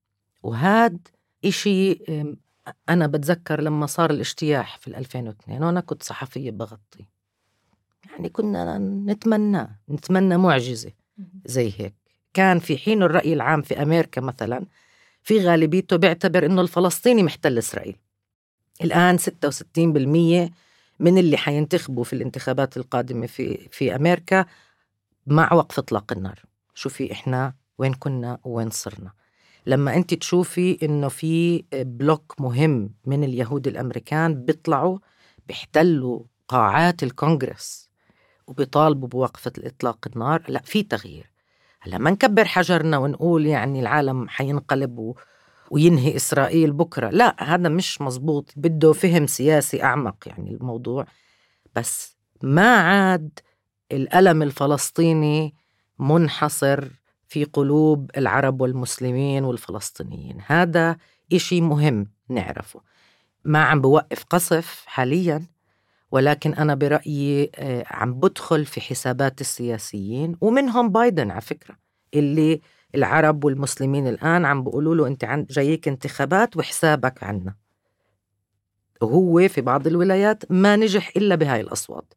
وهاد 0.44 1.08
إشي 1.46 1.92
أنا 2.90 3.08
بتذكر 3.08 3.62
لما 3.62 3.86
صار 3.86 4.10
الاجتياح 4.10 4.78
في 4.78 4.88
2002 4.88 5.64
وأنا 5.64 5.82
كنت 5.82 6.04
صحفية 6.04 6.52
بغطي. 6.52 7.08
يعني 8.10 8.30
كنا 8.30 8.78
نتمنى 8.78 9.80
نتمنى 9.90 10.38
معجزة. 10.38 10.92
زي 11.46 11.74
هيك. 11.78 11.94
كان 12.34 12.60
في 12.60 12.78
حين 12.78 13.04
الرأي 13.04 13.34
العام 13.34 13.62
في 13.62 13.82
أمريكا 13.82 14.22
مثلا 14.22 14.66
في 15.24 15.40
غالبيته 15.40 15.96
بيعتبر 15.96 16.46
إنه 16.46 16.62
الفلسطيني 16.62 17.24
محتل 17.24 17.58
إسرائيل. 17.58 17.96
الآن 18.84 19.18
66% 19.18 20.52
من 21.00 21.18
اللي 21.18 21.38
حينتخبوا 21.38 22.04
في 22.04 22.14
الانتخابات 22.14 22.78
القادمة 22.78 23.28
في, 23.28 23.70
في 23.72 23.96
أمريكا 23.96 24.46
مع 25.28 25.54
وقف 25.54 25.80
إطلاق 25.80 26.12
النار. 26.12 26.40
شوفي 26.74 27.12
إحنا 27.12 27.54
وين 27.78 27.94
كنا 27.94 28.38
وين 28.44 28.70
صرنا. 28.70 29.12
لما 29.66 29.96
أنت 29.96 30.14
تشوفي 30.14 30.78
إنه 30.84 31.08
في 31.08 31.64
بلوك 31.74 32.36
مهم 32.40 32.94
من 33.06 33.24
اليهود 33.24 33.68
الأمريكان 33.68 34.46
بيطلعوا 34.46 34.98
بيحتلوا 35.48 36.24
قاعات 36.48 37.04
الكونغرس 37.04 37.91
وبيطالبوا 38.52 39.08
بوقفة 39.08 39.52
إطلاق 39.58 40.08
النار. 40.16 40.44
لا 40.48 40.62
في 40.66 40.84
تغيير. 40.84 41.32
هلا 41.80 41.98
ما 41.98 42.12
نكبر 42.12 42.46
حجرنا 42.46 42.98
ونقول 42.98 43.46
يعني 43.46 43.80
العالم 43.80 44.30
حينقلب 44.30 45.00
و... 45.00 45.16
وينهي 45.72 46.16
إسرائيل 46.16 46.72
بكرة. 46.72 47.10
لا 47.10 47.36
هذا 47.40 47.70
مش 47.70 48.02
مزبوط 48.02 48.54
بده 48.56 48.94
فهم 48.94 49.28
سياسي 49.28 49.84
أعمق 49.84 50.16
يعني 50.26 50.52
الموضوع. 50.52 51.06
بس 51.76 52.18
ما 52.44 52.76
عاد 52.76 53.40
الألم 53.92 54.42
الفلسطيني 54.42 55.56
منحصر 56.00 56.88
في 57.28 57.44
قلوب 57.44 58.12
العرب 58.18 58.62
والمسلمين 58.62 59.44
والفلسطينيين. 59.44 60.38
هذا 60.46 60.98
إشي 61.34 61.62
مهم 61.62 62.08
نعرفه. 62.30 62.82
ما 63.46 63.64
عم 63.64 63.82
بوقف 63.82 64.24
قصف 64.24 64.84
حاليا. 64.88 65.46
ولكن 66.12 66.54
أنا 66.54 66.76
برأيي 66.76 67.52
آه، 67.56 67.84
عم 67.88 68.14
بدخل 68.14 68.66
في 68.66 68.82
حسابات 68.82 69.42
السياسيين 69.42 70.36
ومنهم 70.42 70.90
بايدن 70.90 71.32
على 71.32 71.42
فكرة 71.42 71.76
اللي 72.14 72.62
العرب 72.96 73.44
والمسلمين 73.44 74.08
الآن 74.08 74.46
عم 74.46 74.64
بيقولوا 74.64 74.96
له 74.96 75.08
أنت 75.08 75.24
عند 75.24 75.48
جايك 75.48 75.88
انتخابات 75.88 76.58
وحسابك 76.58 77.24
عنا. 77.24 77.56
وهو 79.02 79.48
في 79.48 79.62
بعض 79.62 79.88
الولايات 79.88 80.52
ما 80.52 80.76
نجح 80.76 81.12
إلا 81.18 81.36
بهاي 81.36 81.62
الأصوات. 81.62 82.14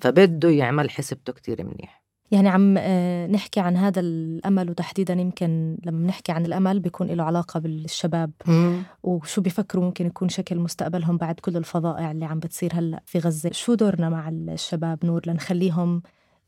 فبده 0.00 0.48
يعمل 0.50 0.90
حسبته 0.90 1.32
كتير 1.32 1.64
منيح. 1.64 2.03
يعني 2.34 2.48
عم 2.48 2.74
آه، 2.78 3.26
نحكي 3.26 3.60
عن 3.60 3.76
هذا 3.76 4.00
الأمل 4.00 4.70
وتحديدا 4.70 5.14
يمكن 5.14 5.76
لما 5.84 6.06
نحكي 6.06 6.32
عن 6.32 6.46
الأمل 6.46 6.80
بيكون 6.80 7.06
له 7.06 7.24
علاقة 7.24 7.60
بالشباب. 7.60 8.30
مم. 8.46 8.82
وشو 9.02 9.40
بيفكروا؟ 9.40 9.84
ممكن 9.84 10.06
يكون 10.06 10.28
شكل 10.28 10.58
مستقبلهم 10.58 11.16
بعد 11.16 11.34
كل 11.40 11.56
الفظائع 11.56 12.10
اللي 12.10 12.24
عم 12.24 12.38
بتصير 12.38 12.70
هلأ 12.74 13.02
في 13.06 13.18
غزة. 13.18 13.50
شو 13.52 13.74
دورنا 13.74 14.08
مع 14.08 14.28
الشباب 14.28 15.04
نور 15.04 15.20
لنخليهم 15.26 16.02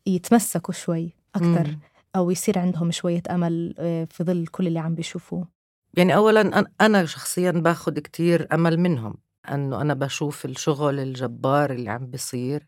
يتمسكوا 0.07 0.75
شوي 0.75 1.13
أكثر 1.35 1.67
مم. 1.69 1.79
أو 2.17 2.31
يصير 2.31 2.59
عندهم 2.59 2.91
شوية 2.91 3.23
أمل 3.31 3.75
آه، 3.79 4.05
في 4.11 4.25
ظل 4.25 4.47
كل 4.47 4.67
اللي 4.67 4.79
عم 4.79 4.95
بيشوفوه؟ 4.95 5.49
يعني 5.97 6.17
أولا 6.17 6.63
أن- 6.63 6.67
أنا 6.81 7.05
شخصيا 7.05 7.51
باخد 7.51 7.99
كتير 7.99 8.47
أمل 8.53 8.81
منهم. 8.81 9.15
أنه 9.53 9.81
أنا 9.81 9.95
بشوف 9.95 10.45
الشغل 10.45 11.01
الجبار 11.01 11.73
اللي 11.73 11.91
عم 11.91 12.07
بيصير. 12.07 12.67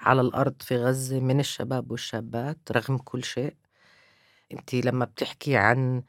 على 0.00 0.20
الأرض 0.20 0.54
في 0.62 0.76
غزة 0.78 1.20
من 1.20 1.40
الشباب 1.40 1.90
والشابات 1.90 2.58
رغم 2.72 2.98
كل 2.98 3.24
شيء. 3.24 3.56
أنت 4.52 4.74
لما 4.74 5.04
بتحكي 5.04 5.56
عن 5.56 6.02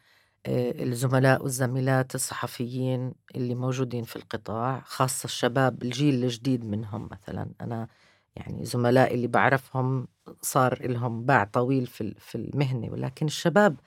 آه، 0.46 0.84
الزملاء 0.84 1.44
والزميلات 1.44 2.16
الصحفيين 2.16 3.14
اللي 3.36 3.56
موجودين 3.56 4.04
في 4.04 4.16
القطاع 4.16 4.82
خاصة 4.86 5.26
الشباب 5.26 5.84
الجيل 5.84 6.24
الجديد 6.24 6.66
منهم 6.66 7.10
مثلا 7.12 7.52
أنا 7.62 7.88
يعني 8.36 8.66
زملائي 8.66 9.16
اللي 9.16 9.28
بعرفهم 9.28 10.08
صار 10.42 10.88
لهم 10.88 11.26
باع 11.26 11.44
طويل 11.44 11.88
في 11.88 12.16
في 12.20 12.36
المهنة 12.36 12.92
ولكن 12.92 13.26
الشباب 13.26 13.80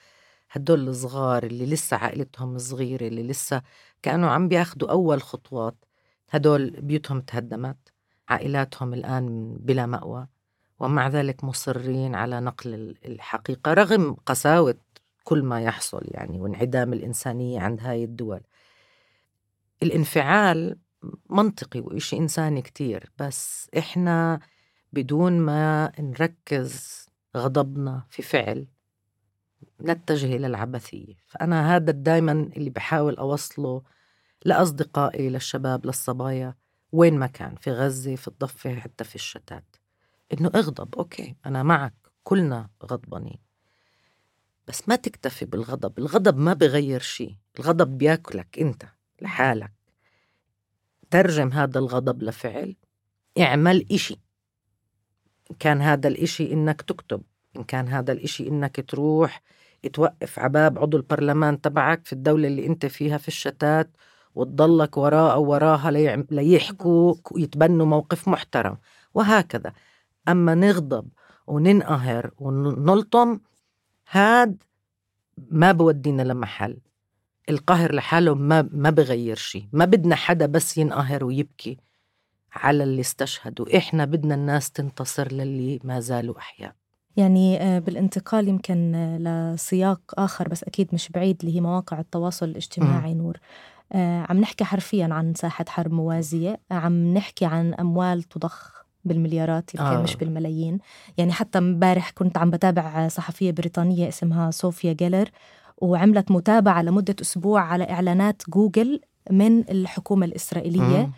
هدول 0.50 0.88
الصغار 0.88 1.42
اللي 1.44 1.66
لسه 1.66 1.96
عائلتهم 1.96 2.58
صغيرة 2.58 3.08
اللي 3.08 3.22
لسه 3.22 3.62
كانوا 4.02 4.30
عم 4.30 4.48
بياخدوا 4.48 4.90
أول 4.90 5.22
خطوات 5.22 5.76
هدول 6.30 6.70
بيوتهم 6.70 7.20
تهدمت. 7.20 7.92
عائلاتهم 8.30 8.94
الآن 8.94 9.56
بلا 9.60 9.86
مأوى 9.86 10.26
ومع 10.80 11.08
ذلك 11.08 11.44
مصرين 11.44 12.14
على 12.14 12.40
نقل 12.40 12.74
ال- 12.74 13.06
الحقيقة 13.06 13.72
رغم 13.74 14.14
قساوة 14.26 14.74
كل 15.24 15.42
ما 15.42 15.60
يحصل 15.62 16.02
يعني 16.04 16.40
وانعدام 16.40 16.92
الإنسانية 16.92 17.60
عند 17.60 17.80
هاي 17.80 18.04
الدول. 18.04 18.40
الانفعال 19.82 20.78
منطقي 21.30 21.80
وإشي 21.80 22.16
إنساني 22.18 22.62
كتير 22.62 23.10
بس 23.18 23.70
إحنا 23.78 24.40
بدون 24.92 25.32
ما 25.40 25.92
نركز 26.00 27.06
غضبنا 27.36 28.06
في 28.10 28.22
فعل 28.22 28.66
نتجه 29.82 30.36
إلى 30.36 30.46
العبثية. 30.46 31.14
فأنا 31.26 31.76
هذا 31.76 31.92
دايما 31.92 32.32
اللي 32.32 32.70
بحاول 32.70 33.16
أوصله 33.16 33.82
لأصدقائي 34.44 35.28
للشباب 35.28 35.86
للصبايا. 35.86 36.54
وين 36.92 37.18
ما 37.18 37.26
كان 37.26 37.54
في 37.54 37.72
غزة 37.72 38.16
في 38.16 38.28
الضفة 38.28 38.74
حتى 38.74 39.04
في 39.04 39.14
الشتات. 39.14 39.76
إنه 40.32 40.50
اغضب 40.54 40.94
أوكي 40.94 41.36
أنا 41.46 41.62
معك 41.62 41.94
كلنا 42.22 42.70
غضبانين. 42.84 43.38
بس 44.68 44.88
ما 44.88 44.96
تكتفي 44.96 45.44
بالغضب 45.44 45.98
الغضب 45.98 46.38
ما 46.38 46.52
بغير 46.52 47.00
شيء 47.00 47.36
الغضب 47.58 47.98
بياكلك 47.98 48.58
أنت 48.58 48.82
لحالك. 49.22 49.72
ترجم 51.10 51.52
هذا 51.52 51.78
الغضب 51.78 52.22
لفعل 52.22 52.76
اعمل 53.38 53.86
إشي. 53.92 54.20
إن 55.50 55.56
كان 55.56 55.80
هذا 55.82 56.08
الإشي 56.08 56.52
إنك 56.52 56.82
تكتب 56.82 57.22
إن 57.56 57.64
كان 57.64 57.88
هذا 57.88 58.12
الإشي 58.12 58.48
إنك 58.48 58.90
تروح 58.90 59.42
توقف 59.92 60.38
عباب 60.38 60.78
عضو 60.78 60.96
البرلمان 60.96 61.60
تبعك 61.60 62.06
في 62.06 62.12
الدولة 62.12 62.48
اللي 62.48 62.66
أنت 62.66 62.86
فيها 62.86 63.18
في 63.18 63.28
الشتات 63.28 63.90
وتضلك 64.34 64.96
وراء 64.96 65.34
أو 65.34 65.44
وراها 65.44 65.90
ليحكوا 66.30 67.14
يتبنوا 67.36 67.86
موقف 67.86 68.28
محترم. 68.28 68.78
وهكذا. 69.14 69.72
أما 70.28 70.54
نغضب 70.54 71.08
وننقهر 71.46 72.30
ونلطم 72.38 73.40
هاد 74.10 74.62
ما 75.50 75.72
بودينا 75.72 76.22
لمحل. 76.22 76.78
القهر 77.48 77.94
لحاله 77.94 78.34
ما 78.34 78.68
ما 78.72 78.90
بغير 78.90 79.36
شيء. 79.36 79.64
ما 79.72 79.84
بدنا 79.84 80.14
حدا 80.14 80.46
بس 80.46 80.78
ينقهر 80.78 81.24
ويبكي 81.24 81.78
على 82.52 82.82
اللي 82.82 83.00
استشهدوا. 83.00 83.76
إحنا 83.76 84.04
بدنا 84.04 84.34
الناس 84.34 84.70
تنتصر 84.70 85.32
للي 85.32 85.80
ما 85.84 86.00
زالوا 86.00 86.38
أحياء. 86.38 86.74
يعني 87.16 87.62
آه، 87.62 87.78
بالانتقال 87.78 88.48
يمكن 88.48 88.94
آه، 88.94 89.54
لسياق 89.54 90.00
آخر 90.18 90.48
بس 90.48 90.64
أكيد 90.64 90.88
مش 90.92 91.08
بعيد 91.08 91.36
اللي 91.40 91.56
هي 91.56 91.60
مواقع 91.60 92.00
التواصل 92.00 92.46
الاجتماعي 92.48 93.14
نور. 93.14 93.36
آه، 93.36 93.40
عم 93.98 94.40
نحكي 94.40 94.64
حرفيا 94.64 95.08
عن 95.10 95.34
ساحة 95.34 95.64
حرب 95.68 95.92
موازية 95.92 96.60
عم 96.70 97.14
نحكي 97.14 97.44
عن 97.44 97.74
أموال 97.74 98.22
تضخ 98.22 98.84
بالمليارات 99.04 99.74
يمكن 99.74 99.86
آه. 99.86 100.02
مش 100.02 100.16
بالملايين 100.16 100.78
يعني 101.18 101.32
حتى 101.32 101.58
امبارح 101.58 102.10
كنت 102.10 102.38
عم 102.38 102.50
بتابع 102.50 103.08
صحفية 103.08 103.50
بريطانية 103.50 104.08
اسمها 104.08 104.50
صوفيا 104.50 104.92
جيلر 104.92 105.28
وعملت 105.78 106.30
متابعة 106.30 106.82
لمدة 106.82 107.16
أسبوع 107.22 107.60
على 107.60 107.90
إعلانات 107.90 108.42
جوجل 108.48 109.00
من 109.30 109.70
الحكومة 109.70 110.26
الإسرائيلية 110.26 110.98
مم. 111.06 111.12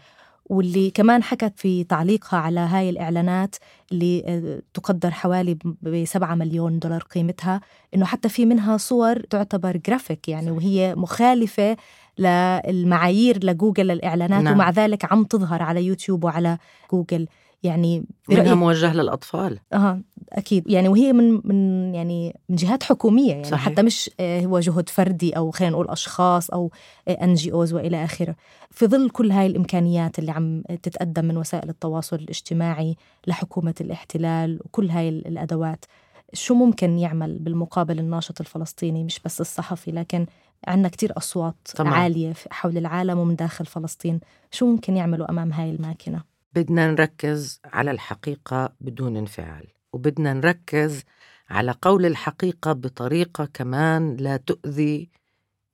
واللي 0.46 0.90
كمان 0.90 1.22
حكت 1.22 1.52
في 1.56 1.84
تعليقها 1.84 2.38
على 2.40 2.60
هاي 2.60 2.90
الإعلانات 2.90 3.56
اللي 3.92 4.22
آه، 4.26 4.62
تقدر 4.74 5.10
حوالي 5.10 5.58
ب 5.64 6.04
7 6.04 6.34
مليون 6.34 6.78
دولار 6.78 7.02
قيمتها 7.02 7.60
إنه 7.94 8.04
حتى 8.04 8.28
في 8.28 8.46
منها 8.46 8.76
صور 8.76 9.20
تعتبر 9.20 9.76
جرافيك 9.76 10.28
يعني 10.28 10.50
وهي 10.50 10.94
مخالفة 10.94 11.76
للمعايير 12.18 13.44
لجوجل 13.44 13.86
للإعلانات 13.86 14.42
نعم. 14.42 14.54
ومع 14.54 14.70
ذلك 14.70 15.12
عم 15.12 15.24
تظهر 15.24 15.62
على 15.62 15.84
يوتيوب 15.84 16.24
وعلى 16.24 16.58
جوجل. 16.92 17.26
يعني 17.62 18.04
منها 18.28 18.54
موجه 18.54 18.92
للأطفال. 18.92 19.58
آه 19.72 20.00
أكيد. 20.32 20.70
يعني 20.70 20.88
وهي 20.88 21.12
من 21.12 21.40
من 21.44 21.94
يعني 21.94 22.36
من 22.48 22.56
جهات 22.56 22.82
حكومية 22.82 23.30
يعني 23.30 23.44
صحيح. 23.44 23.64
حتى 23.64 23.82
مش 23.82 24.10
آه، 24.20 24.40
هو 24.40 24.60
جهد 24.60 24.88
فردي 24.88 25.36
أو 25.36 25.50
خلينا 25.50 25.72
نقول 25.72 25.88
أشخاص 25.88 26.50
أو 26.50 26.70
NGOs 27.08 27.72
وإلى 27.72 28.04
آخره. 28.04 28.36
في 28.70 28.86
ظل 28.86 29.10
كل 29.10 29.30
هاي 29.30 29.46
الإمكانيات 29.46 30.18
اللي 30.18 30.30
عم 30.30 30.62
تتقدم 30.82 31.24
من 31.24 31.36
وسائل 31.36 31.68
التواصل 31.68 32.16
الاجتماعي 32.16 32.96
لحكومة 33.26 33.74
الاحتلال 33.80 34.60
وكل 34.64 34.90
هاي 34.90 35.08
الأدوات 35.08 35.84
شو 36.32 36.54
ممكن 36.54 36.98
يعمل 36.98 37.38
بالمقابل 37.38 37.98
الناشط 37.98 38.40
الفلسطيني؟ 38.40 39.04
مش 39.04 39.20
بس 39.24 39.40
الصحفي 39.40 39.90
لكن 39.90 40.26
عندنا 40.66 40.88
كتير 40.88 41.16
أصوات 41.16 41.68
طبعاً. 41.76 41.94
عالية 41.94 42.34
حول 42.50 42.78
العالم 42.78 43.18
ومن 43.18 43.36
داخل 43.36 43.66
فلسطين 43.66 44.20
شو 44.50 44.66
ممكن 44.66 44.96
يعملوا 44.96 45.30
أمام 45.30 45.52
هاي 45.52 45.70
الماكينة؟ 45.70 46.22
بدنا 46.54 46.90
نركز 46.90 47.60
على 47.64 47.90
الحقيقة 47.90 48.72
بدون 48.80 49.16
انفعال 49.16 49.66
وبدنا 49.92 50.32
نركز 50.32 51.02
على 51.50 51.74
قول 51.82 52.06
الحقيقة 52.06 52.72
بطريقة 52.72 53.44
كمان 53.54 54.16
لا 54.16 54.36
تؤذي 54.36 55.10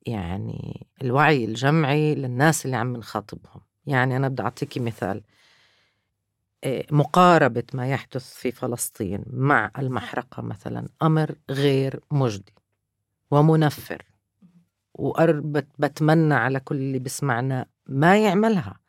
يعني 0.05 0.87
الوعي 1.01 1.45
الجمعي 1.45 2.15
للناس 2.15 2.65
اللي 2.65 2.77
عم 2.77 2.97
نخاطبهم 2.97 3.61
يعني 3.85 4.17
أنا 4.17 4.27
بدي 4.27 4.41
أعطيكي 4.41 4.79
مثال 4.79 5.21
إيه، 6.63 6.85
مقاربة 6.91 7.63
ما 7.73 7.89
يحدث 7.89 8.33
في 8.33 8.51
فلسطين 8.51 9.23
مع 9.27 9.71
المحرقة 9.79 10.41
مثلا 10.41 10.87
أمر 11.01 11.35
غير 11.49 11.99
مجدي 12.11 12.53
ومنفر 13.31 14.03
وأربت 14.99 15.67
بتمنى 15.79 16.33
على 16.33 16.59
كل 16.59 16.75
اللي 16.75 16.99
بسمعنا 16.99 17.65
ما 17.87 18.17
يعملها. 18.17 18.79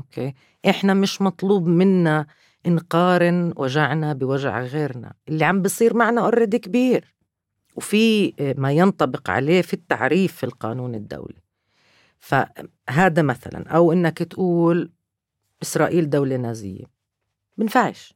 okay؟ 0.00 0.34
إحنا 0.68 0.94
مش 0.94 1.22
مطلوب 1.22 1.66
منا 1.66 2.26
نقارن 2.66 3.52
وجعنا 3.56 4.12
بوجع 4.12 4.60
غيرنا. 4.60 5.14
اللي 5.28 5.44
عم 5.44 5.62
بصير 5.62 5.96
معنا 5.96 6.20
already 6.20 6.58
كبير. 6.58 7.14
وفي 7.76 8.34
ما 8.58 8.72
ينطبق 8.72 9.30
عليه 9.30 9.62
في 9.62 9.74
التعريف 9.74 10.36
في 10.36 10.44
القانون 10.44 10.94
الدولي. 10.94 11.42
فهذا 12.18 13.22
مثلا. 13.22 13.68
أو 13.68 13.92
إنك 13.92 14.18
تقول 14.18 14.92
إسرائيل 15.62 16.10
دولة 16.10 16.36
نازية. 16.36 16.84
بنفعش 17.56 18.14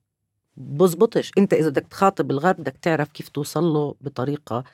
بزبطش. 0.56 1.30
أنت 1.38 1.54
إذا 1.54 1.68
بدك 1.68 1.86
تخاطب 1.86 2.30
الغرب 2.30 2.56
بدك 2.56 2.76
تعرف 2.76 3.08
كيف 3.08 3.28
توصل 3.28 3.64
له 3.64 3.94
بطريقة 4.00 4.64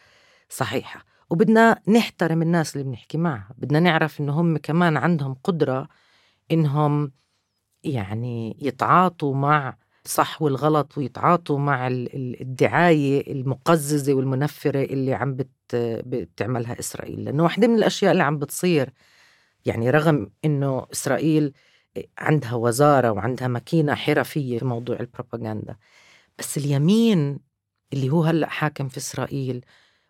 صحيحة. 0.48 1.07
وبدنا 1.30 1.82
نحترم 1.88 2.42
الناس 2.42 2.76
اللي 2.76 2.84
بنحكي 2.88 3.18
معها. 3.18 3.54
بدنا 3.58 3.80
نعرف 3.80 4.20
إنه 4.20 4.40
هم 4.40 4.56
كمان 4.58 4.96
عندهم 4.96 5.34
قدرة 5.44 5.88
إنهم 6.52 7.12
يعني 7.84 8.56
يتعاطوا 8.62 9.34
مع 9.34 9.76
صح 10.04 10.42
والغلط 10.42 10.98
ويتعاطوا 10.98 11.58
مع 11.58 11.88
الدعاية 11.90 13.32
المقززة 13.32 14.14
والمنفرة 14.14 14.82
اللي 14.84 15.14
عم 15.14 15.36
بتعملها 15.74 16.78
إسرائيل. 16.80 17.24
لأنه 17.24 17.42
واحدة 17.42 17.66
من 17.68 17.74
الأشياء 17.74 18.12
اللي 18.12 18.22
عم 18.22 18.38
بتصير 18.38 18.92
يعني 19.66 19.90
رغم 19.90 20.30
إنه 20.44 20.86
إسرائيل 20.92 21.52
عندها 22.18 22.54
وزارة 22.54 23.10
وعندها 23.10 23.48
ماكينة 23.48 23.94
حرفية 23.94 24.58
في 24.58 24.64
موضوع 24.64 25.00
البروباغندا 25.00 25.76
بس 26.38 26.58
اليمين 26.58 27.38
اللي 27.92 28.10
هو 28.10 28.22
هلأ 28.22 28.48
حاكم 28.48 28.88
في 28.88 28.98
إسرائيل 28.98 29.64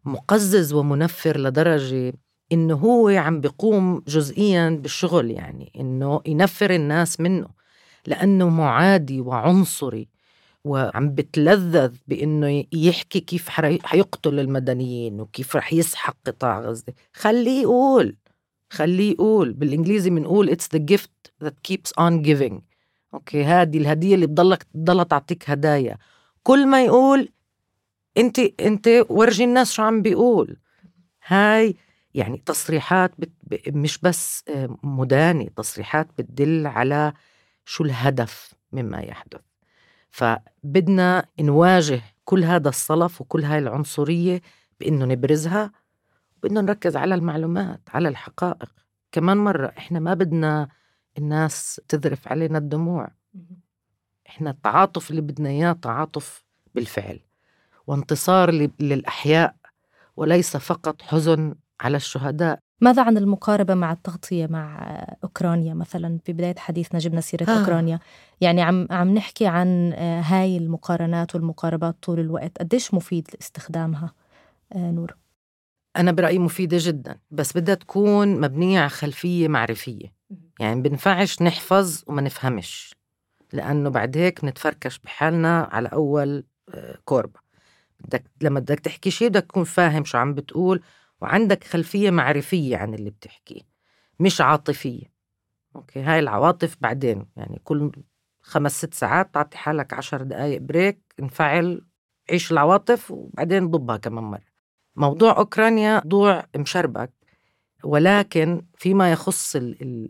مقزز 0.08 0.72
ومنفر 0.72 1.40
لدرجة 1.40 2.12
إنه 2.52 2.74
هو 2.74 3.08
عم 3.08 3.40
بيقوم 3.40 4.02
جزئيا 4.08 4.70
بالشغل 4.70 5.30
يعني 5.30 5.72
إنه 5.80 6.20
ينفر 6.26 6.70
الناس 6.70 7.20
منه 7.20 7.48
لأنه 8.06 8.48
معادي 8.48 9.20
وعنصري 9.20 10.08
وعم 10.64 11.14
بتلذذ 11.14 11.94
بإنه 12.08 12.64
يحكي 12.72 13.20
كيف 13.20 13.48
حيقتل 13.84 14.40
المدنيين 14.40 15.20
وكيف 15.20 15.56
رح 15.56 15.72
يسحق 15.72 16.16
قطاع 16.26 16.60
غزة. 16.60 16.92
خليه 17.12 17.62
يقول 17.62 18.16
خليه 18.70 19.12
يقول. 19.12 19.52
بالإنجليزي 19.52 20.10
بنقول 20.10 20.50
it's 20.50 20.68
the 20.72 20.78
gift 20.78 21.10
that 21.44 21.70
keeps 21.70 21.90
on 22.00 22.22
giving. 22.26 22.60
أوكي 23.14 23.44
هذه 23.44 23.78
الهدية 23.78 24.14
اللي 24.14 24.26
بتضلك 24.26 24.66
بتضلها 24.74 25.04
تعطيك 25.04 25.50
هدايا. 25.50 25.96
كل 26.42 26.66
ما 26.66 26.84
يقول 26.84 27.28
انت 28.16 28.38
انت 28.38 28.88
ورجي 29.08 29.44
الناس 29.44 29.72
شو 29.72 29.82
عم 29.82 30.02
بيقول؟ 30.02 30.56
هاي 31.26 31.76
يعني 32.14 32.42
تصريحات 32.46 33.12
بت 33.18 33.32
مش 33.68 33.98
بس 33.98 34.44
مدانه 34.82 35.48
تصريحات 35.56 36.08
بتدل 36.18 36.66
على 36.66 37.12
شو 37.64 37.84
الهدف 37.84 38.54
مما 38.72 39.00
يحدث. 39.00 39.40
فبدنا 40.10 41.26
نواجه 41.40 42.02
كل 42.24 42.44
هذا 42.44 42.68
الصلف 42.68 43.20
وكل 43.20 43.44
هاي 43.44 43.58
العنصرية 43.58 44.42
بإنه 44.80 45.04
نبرزها 45.04 45.72
بدنا 46.42 46.60
نركز 46.60 46.96
على 46.96 47.14
المعلومات 47.14 47.80
على 47.88 48.08
الحقائق. 48.08 48.72
كمان 49.12 49.36
مرة 49.36 49.72
إحنا 49.78 50.00
ما 50.00 50.14
بدنا 50.14 50.68
الناس 51.18 51.80
تذرف 51.88 52.28
علينا 52.28 52.58
الدموع. 52.58 53.08
إحنا 54.28 54.50
التعاطف 54.50 55.10
اللي 55.10 55.20
بدنا 55.20 55.48
إياه 55.48 55.72
تعاطف 55.72 56.44
بالفعل. 56.74 57.20
وانتصار 57.88 58.50
للأحياء 58.80 59.54
وليس 60.16 60.56
فقط 60.56 61.02
حزن 61.02 61.54
على 61.80 61.96
الشهداء. 61.96 62.58
ماذا 62.80 63.02
عن 63.02 63.16
المقاربة 63.16 63.74
مع 63.74 63.92
التغطية 63.92 64.46
مع 64.46 64.78
أوكرانيا 65.24 65.74
مثلا؟ 65.74 66.18
في 66.24 66.32
بداية 66.32 66.54
حديثنا 66.58 66.98
جبنا 66.98 67.20
سيرة 67.20 67.50
آه. 67.50 67.60
أوكرانيا. 67.60 67.98
يعني 68.40 68.62
عم 68.62 68.86
عم 68.90 69.14
نحكي 69.14 69.46
عن 69.46 69.92
آه، 69.92 70.20
هاي 70.20 70.56
المقارنات 70.56 71.34
والمقاربات 71.34 71.96
طول 72.02 72.20
الوقت. 72.20 72.58
قديش 72.58 72.94
مفيد 72.94 73.28
استخدامها؟ 73.40 74.12
آه، 74.72 74.90
نور. 74.90 75.16
أنا 75.96 76.12
برأيي 76.12 76.38
مفيدة 76.38 76.76
جدا 76.80 77.18
بس 77.30 77.56
بدها 77.56 77.74
تكون 77.74 78.40
مبنية 78.40 78.80
على 78.80 78.88
خلفية 78.88 79.48
معرفية. 79.48 80.12
يعني 80.60 80.82
بنفعش 80.82 81.42
نحفظ 81.42 82.02
وما 82.06 82.22
نفهمش 82.22 82.94
لأنه 83.52 83.90
بعد 83.90 84.16
هيك 84.16 84.44
نتفركش 84.44 84.98
بحالنا 84.98 85.68
على 85.72 85.88
أول 85.88 86.44
آه، 86.74 86.98
كوربة. 87.04 87.47
بدك 88.00 88.24
لما 88.40 88.60
بدك 88.60 88.80
تحكي 88.80 89.10
شيء 89.10 89.28
بدك 89.28 89.44
تكون 89.46 89.64
فاهم 89.64 90.04
شو 90.04 90.18
عم 90.18 90.34
بتقول 90.34 90.82
وعندك 91.20 91.64
خلفية 91.64 92.10
معرفية 92.10 92.76
عن 92.76 92.94
اللي 92.94 93.10
بتحكيه 93.10 93.60
مش 94.20 94.40
عاطفية. 94.40 95.12
okay 95.76 96.00
هاي 96.00 96.18
العواطف 96.18 96.76
بعدين 96.80 97.26
يعني 97.36 97.60
كل 97.64 97.92
خمس 98.40 98.78
ست 98.78 98.94
ساعات 98.94 99.34
تعطي 99.34 99.58
حالك 99.58 99.92
عشر 99.92 100.22
دقايق 100.22 100.60
break 100.60 101.14
انفعل 101.20 101.84
عيش 102.30 102.52
العواطف 102.52 103.10
وبعدين 103.10 103.70
ضبها 103.70 103.96
كمان 103.96 104.24
مرة. 104.24 104.48
موضوع 104.96 105.36
أوكرانيا 105.38 106.00
موضوع 106.04 106.46
مشربك 106.56 107.12
ولكن 107.84 108.62
فيما 108.76 109.12
يخص 109.12 109.56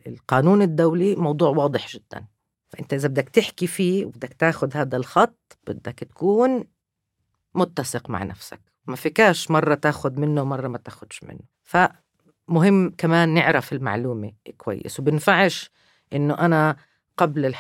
القانون 0.07 0.63
الدولي 0.63 1.17
موضوع 1.17 1.49
واضح 1.49 1.89
جدا. 1.89 2.27
فأنت 2.69 2.95
إذا 2.95 3.09
بدك 3.09 3.29
تحكي 3.29 3.67
فيه 3.67 4.07
وبدك 4.07 4.33
تاخذ 4.33 4.77
هذا 4.77 4.97
الخط 4.97 5.59
بدك 5.67 5.99
تكون 5.99 6.65
متسق 7.59 8.11
مع 8.11 8.23
نفسك. 8.23 8.61
ما 8.87 8.97
فيكاش 8.97 9.51
مرة 9.51 9.75
تاخذ 9.75 10.21
منه 10.21 10.45
مرة 10.45 10.69
ما 10.69 10.79
تاخذش 10.79 11.25
منه. 11.25 11.41
فمهم 11.63 12.91
كمان 12.91 13.35
نعرف 13.35 13.73
المعلومة 13.73 14.33
كويس. 14.57 15.01
وبنفعش 15.01 15.71
إنه 16.13 16.35
أنا 16.35 16.77
قبل 17.17 17.55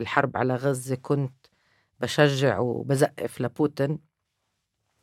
الحرب 0.00 0.36
على 0.36 0.54
غزة 0.54 0.94
كنت 0.94 1.46
بشجع 2.00 2.58
وبزقف 2.58 3.40
لبوتين. 3.40 3.98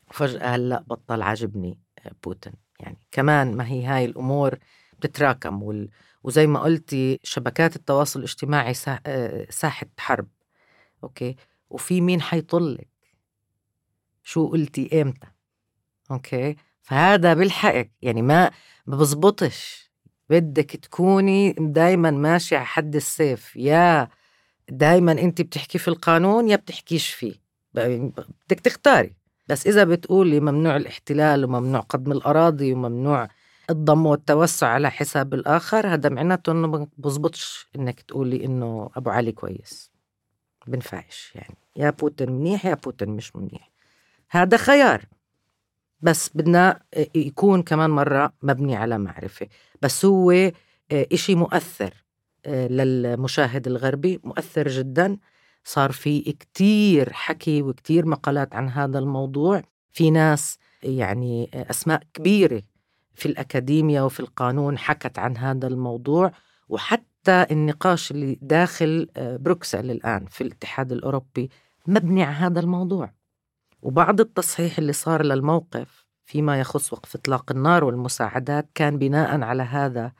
وفجأة 0.09 0.55
هلأ 0.55 0.83
بطل 0.87 1.21
عاجبني 1.21 1.79
بوتين. 2.23 2.53
يعني 2.79 3.07
كمان 3.11 3.57
ما 3.57 3.67
هي 3.67 3.85
هاي 3.85 4.05
الأمور 4.05 4.57
بتتراكم. 4.99 5.63
وال... 5.63 5.89
وزي 6.23 6.47
ما 6.47 6.59
قلتي 6.59 7.19
شبكات 7.23 7.75
التواصل 7.75 8.19
الاجتماعي 8.19 8.73
ساحة 9.49 9.87
حرب. 9.97 10.27
okay؟ 11.03 11.35
وفي 11.69 12.01
مين 12.01 12.21
حيطلك؟ 12.21 12.90
شو 14.23 14.47
قلتي 14.47 15.01
إمتى؟ 15.01 15.27
okay؟ 16.11 16.55
فهذا 16.81 17.33
بالحق 17.33 17.85
يعني 18.01 18.21
ما 18.21 18.51
بزبطش. 18.87 19.91
بدك 20.29 20.75
تكوني 20.75 21.55
دايما 21.59 22.11
ماشي 22.11 22.55
على 22.55 22.65
حد 22.65 22.95
السيف 22.95 23.55
يا 23.55 24.09
دايما 24.69 25.11
انت 25.11 25.41
بتحكي 25.41 25.77
في 25.77 25.87
القانون 25.87 26.49
يا 26.49 26.55
بتحكيش 26.55 27.09
فيه. 27.09 27.33
بدك 27.73 28.59
تختاري. 28.59 29.15
بس 29.47 29.67
إذا 29.67 29.83
بتقولي 29.83 30.39
ممنوع 30.39 30.75
الاحتلال 30.75 31.45
وممنوع 31.45 31.79
قدم 31.81 32.11
الأراضي 32.11 32.73
وممنوع 32.73 33.27
الضم 33.69 34.05
والتوسع 34.05 34.67
على 34.67 34.91
حساب 34.91 35.33
الآخر 35.33 35.87
هذا 35.93 36.09
معناته 36.09 36.51
إنه 36.51 36.67
ما 36.67 36.87
بزبطش 36.97 37.67
إنك 37.75 38.01
تقولي 38.01 38.45
إنه 38.45 38.89
أبو 38.95 39.09
علي 39.09 39.31
كويس. 39.31 39.91
بنفعش 40.67 41.31
يعني. 41.35 41.57
يا 41.75 41.89
بوتين 41.89 42.31
منيح 42.31 42.65
يا 42.65 42.73
بوتين 42.73 43.09
مش 43.09 43.35
منيح. 43.35 43.70
هذا 44.31 44.57
خيار. 44.57 45.05
بس 46.01 46.29
بدنا 46.35 46.79
يكون 47.15 47.63
كمان 47.63 47.89
مرة 47.89 48.33
مبني 48.43 48.75
على 48.75 48.97
معرفة. 48.97 49.47
بس 49.81 50.05
هو 50.05 50.31
آه، 50.31 50.53
إشي 50.91 51.35
مؤثر 51.35 51.93
آه، 52.45 52.67
للمشاهد 52.67 53.67
الغربي 53.67 54.19
مؤثر 54.23 54.67
جدا. 54.67 55.17
صار 55.63 55.91
في 55.91 56.21
كتير 56.21 57.13
حكي 57.13 57.61
وكتير 57.61 58.05
مقالات 58.05 58.55
عن 58.55 58.69
هذا 58.69 58.99
الموضوع. 58.99 59.61
في 59.91 60.11
ناس 60.11 60.57
يعني 60.83 61.49
أسماء 61.53 62.03
كبيرة 62.13 62.61
في 63.13 63.25
الأكاديمية 63.25 64.01
وفي 64.01 64.19
القانون 64.19 64.77
حكت 64.77 65.19
عن 65.19 65.37
هذا 65.37 65.67
الموضوع. 65.67 66.31
وحتى 66.69 67.45
النقاش 67.51 68.11
اللي 68.11 68.39
داخل 68.41 69.09
آه، 69.17 69.37
بروكسل 69.37 69.91
الآن 69.91 70.25
في 70.25 70.41
الاتحاد 70.41 70.91
الأوروبي 70.91 71.49
مبني 71.87 72.23
على 72.23 72.35
هذا 72.35 72.59
الموضوع. 72.59 73.20
وبعض 73.81 74.19
التصحيح 74.19 74.77
اللي 74.77 74.93
صار 74.93 75.25
للموقف 75.25 76.05
فيما 76.25 76.59
يخص 76.59 76.93
وقف 76.93 77.15
إطلاق 77.15 77.51
النار 77.51 77.83
والمساعدات 77.83 78.69
كان 78.75 78.97
بناء 78.97 79.41
على 79.41 79.63
هذا 79.63 80.11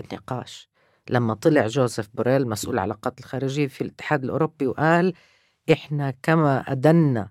النقاش. 0.00 0.68
لما 1.10 1.34
طلع 1.34 1.66
جوزيف 1.66 2.08
بوريل 2.14 2.48
مسؤول 2.48 2.74
العلاقات 2.74 3.20
الخارجية 3.20 3.66
في 3.66 3.80
الاتحاد 3.80 4.24
الأوروبي 4.24 4.66
وقال 4.66 5.14
إحنا 5.72 6.14
كما 6.22 6.72
أدنا 6.72 7.28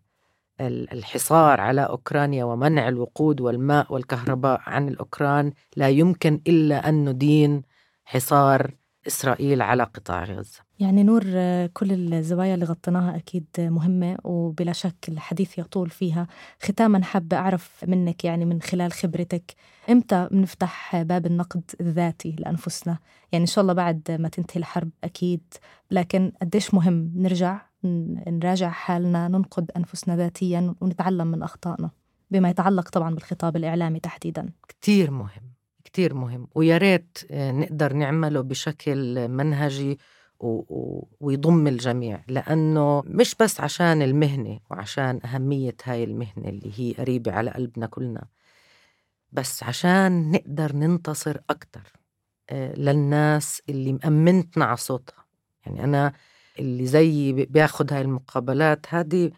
الحصار 0.62 1.62
على 1.62 1.82
أوكرانيا 1.82 2.44
ومنع 2.44 2.88
الوقود 2.88 3.42
والماء 3.42 3.94
والكهرباء 3.94 4.62
عن 4.66 4.88
الأوكران 4.88 5.54
لا 5.76 5.90
يمكن 5.90 6.42
إلا 6.48 6.90
أن 6.90 7.10
ندين 7.10 7.62
حصار 8.06 8.72
إسرائيل 9.08 9.62
على 9.62 9.84
قطاع 9.84 10.24
غزة. 10.24 10.60
يعني 10.82 11.04
نور 11.04 11.24
كل 11.68 12.14
الزوايا 12.14 12.54
اللي 12.54 12.66
غطيناها 12.66 13.16
أكيد 13.16 13.46
مهمة 13.60 14.18
وبلا 14.24 14.74
شك 14.74 15.10
الحديث 15.10 15.58
يطول 15.58 15.90
فيها. 15.90 16.28
ختاما 16.62 17.04
حابة 17.04 17.38
أعرف 17.38 17.86
منك 17.88 18.26
يعني 18.26 18.46
من 18.46 18.62
خلال 18.62 18.92
خبرتك 18.92 19.54
إمتى 19.90 20.28
بنفتح 20.32 21.02
باب 21.02 21.26
النقد 21.26 21.62
الذاتي 21.82 22.36
لأنفسنا؟ 22.40 22.98
يعني 23.32 23.42
إن 23.42 23.48
شاء 23.48 23.62
الله 23.62 23.74
بعد 23.74 24.18
ما 24.20 24.30
تنتهي 24.30 24.60
الحرب 24.60 24.90
أكيد 25.04 25.42
لكن 25.92 26.32
قديش 26.42 26.74
مهم 26.74 27.12
نرجع 27.16 27.62
نراجع 28.28 28.70
حالنا 28.70 29.28
ننقد 29.28 29.72
أنفسنا 29.78 30.18
ذاتيا 30.18 30.76
ونتعلم 30.82 31.28
من 31.28 31.44
أخطائنا؟ 31.44 31.90
بما 32.32 32.50
يتعلق 32.50 32.90
طبعا 32.90 33.16
بالخطاب 33.16 33.56
الإعلامي 33.56 34.00
تحديدا. 34.00 34.50
كتير 34.68 35.12
مهم 35.12 35.52
كتير 35.84 36.14
مهم 36.14 36.48
ويا 36.56 36.78
ريت 36.78 37.18
آه، 37.32 37.52
نقدر 37.52 37.94
نعمله 37.94 38.42
بشكل 38.42 39.28
منهجي 39.28 39.98
ويضم 41.20 41.68
الجميع 41.68 42.24
لأنه 42.28 43.04
مش 43.06 43.36
بس 43.36 43.62
عشان 43.62 44.02
المهنة 44.02 44.60
وعشان 44.70 45.20
أهمية 45.26 45.76
هاي 45.84 46.04
المهنة 46.04 46.50
اللي 46.50 46.72
هي 46.78 46.94
قريبة 46.94 47.32
على 47.32 47.52
قلبنا 47.52 47.86
كلنا 47.86 48.28
بس 49.32 49.64
عشان 49.64 50.32
نقدر 50.32 50.76
ننتصر 50.76 51.38
أكتر 51.50 51.94
آه، 52.50 52.74
للناس 52.74 53.62
اللي 53.70 53.94
مأمنتنا 53.94 54.66
على 54.66 54.78
صوتها. 54.78 55.26
يعني 55.66 55.84
أنا 55.84 56.14
اللي 56.60 56.86
زيي 56.86 57.34
بياخد 57.34 57.94
هاي 57.94 58.02
المقابلات 58.02 58.86
هذه 58.90 59.32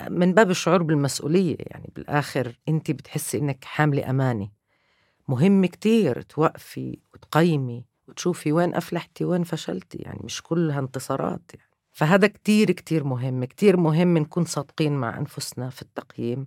آه، 0.00 0.08
من 0.08 0.34
باب 0.34 0.50
الشعور 0.50 0.82
بالمسؤولية. 0.82 1.56
يعني 1.60 1.92
بالآخر 1.96 2.58
أنت 2.68 2.90
بتحسي 2.90 3.38
إنك 3.38 3.64
حاملة 3.64 4.10
أمانة. 4.10 4.48
مهم 5.28 5.66
كتير 5.66 6.22
توقفي 6.22 6.98
وتقيمي 7.14 7.84
وتشوفي 8.08 8.52
وين 8.52 8.74
أفلحتي 8.74 9.24
وين 9.24 9.44
فشلتي 9.44 9.98
يعني 9.98 10.20
مش 10.24 10.42
كلها 10.42 10.78
انتصارات 10.80 11.42
يعني. 11.54 11.68
فهذا 11.92 12.26
كتير 12.26 12.70
كتير 12.70 13.04
مهم 13.04 13.44
كتير 13.44 13.76
مهم 13.76 14.18
نكون 14.18 14.44
صادقين 14.44 14.92
مع 14.92 15.18
أنفسنا 15.18 15.70
في 15.70 15.82
التقييم. 15.82 16.46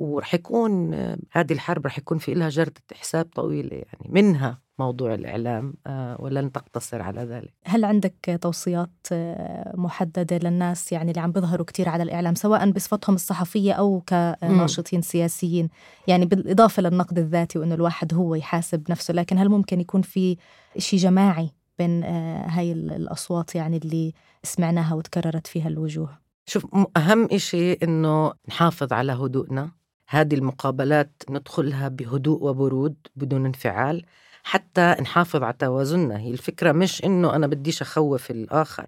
ورح 0.00 0.34
يكون 0.34 0.94
هذه 1.30 1.52
الحرب 1.52 1.86
رح 1.86 1.98
يكون 1.98 2.18
في 2.18 2.34
لها 2.34 2.48
جردة 2.48 2.82
حساب 2.92 3.24
طويلة 3.34 3.76
يعني 3.76 4.08
منها 4.08 4.58
موضوع 4.78 5.14
الإعلام 5.14 5.74
آه، 5.86 6.16
ولن 6.18 6.52
تقتصر 6.52 7.02
على 7.02 7.20
ذلك. 7.20 7.54
هل 7.64 7.84
عندك 7.84 8.38
توصيات 8.40 8.90
آه، 9.12 9.72
محددة 9.76 10.38
للناس 10.38 10.92
يعني 10.92 11.10
اللي 11.10 11.20
عم 11.20 11.32
بيظهروا 11.32 11.66
كتير 11.66 11.88
على 11.88 12.02
الإعلام 12.02 12.34
سواء 12.34 12.70
بصفتهم 12.70 13.14
الصحفية 13.14 13.72
أو 13.72 14.02
كناشطين 14.08 15.02
سياسيين؟ 15.02 15.68
يعني 16.06 16.26
بالإضافة 16.26 16.82
للنقد 16.82 17.18
الذاتي 17.18 17.58
وأنه 17.58 17.74
الواحد 17.74 18.14
هو 18.14 18.34
يحاسب 18.34 18.90
نفسه 18.90 19.14
لكن 19.14 19.38
هل 19.38 19.48
ممكن 19.48 19.80
يكون 19.80 20.02
في 20.02 20.36
شيء 20.78 20.98
جماعي 20.98 21.50
بين 21.78 22.04
آه، 22.04 22.46
هاي 22.46 22.72
الأصوات 22.72 23.54
يعني 23.54 23.76
اللي 23.76 24.12
سمعناها 24.42 24.94
وتكررت 24.94 25.46
فيها 25.46 25.68
الوجوه؟ 25.68 26.18
شوف 26.46 26.66
أهم 26.96 27.28
إشي 27.32 27.72
إنه 27.72 28.32
نحافظ 28.48 28.92
على 28.92 29.12
هدوءنا 29.12 29.79
هذه 30.10 30.34
المقابلات 30.34 31.22
ندخلها 31.30 31.88
بهدوء 31.88 32.42
وبرود 32.44 32.96
بدون 33.16 33.46
انفعال 33.46 34.04
حتى 34.42 34.96
نحافظ 35.00 35.42
على 35.42 35.52
توازننا. 35.52 36.18
هي 36.18 36.30
الفكرة 36.30 36.72
مش 36.72 37.04
إنه 37.04 37.36
أنا 37.36 37.46
بديش 37.46 37.82
أخوف 37.82 38.30
الآخر. 38.30 38.86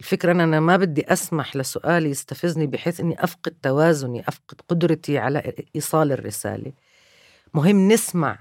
الفكرة 0.00 0.32
أن 0.32 0.40
أنا 0.40 0.60
ما 0.60 0.76
بدي 0.76 1.12
أسمح 1.12 1.56
لسؤال 1.56 2.06
يستفزني 2.06 2.66
بحيث 2.66 3.00
أني 3.00 3.24
أفقد 3.24 3.54
توازني 3.62 4.28
أفقد 4.28 4.60
قدرتي 4.68 5.18
على 5.18 5.54
إيصال 5.76 6.12
الرسالة. 6.12 6.72
مهم 7.54 7.88
نسمع 7.88 8.38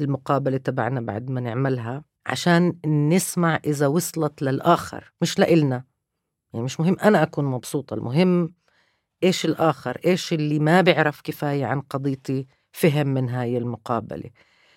المقابلة 0.00 0.56
تبعنا 0.56 1.00
بعد 1.00 1.30
ما 1.30 1.40
نعملها 1.40 2.04
عشان 2.26 2.78
نسمع 2.86 3.60
إذا 3.64 3.86
وصلت 3.86 4.42
للآخر 4.42 5.12
مش 5.22 5.38
لإلنا. 5.38 5.84
يعني 6.52 6.64
مش 6.64 6.80
مهم 6.80 6.96
أنا 7.02 7.22
أكون 7.22 7.44
مبسوطة 7.44 7.94
المهم 7.94 8.54
إيش 9.24 9.44
الآخر؟ 9.44 9.98
إيش 10.06 10.32
اللي 10.32 10.58
ما 10.58 10.80
بيعرف 10.80 11.20
كفاية 11.20 11.64
عن 11.64 11.80
قضيتي 11.80 12.46
فهم 12.72 13.06
من 13.06 13.28
هاي 13.28 13.58
المقابلة؟ 13.58 14.30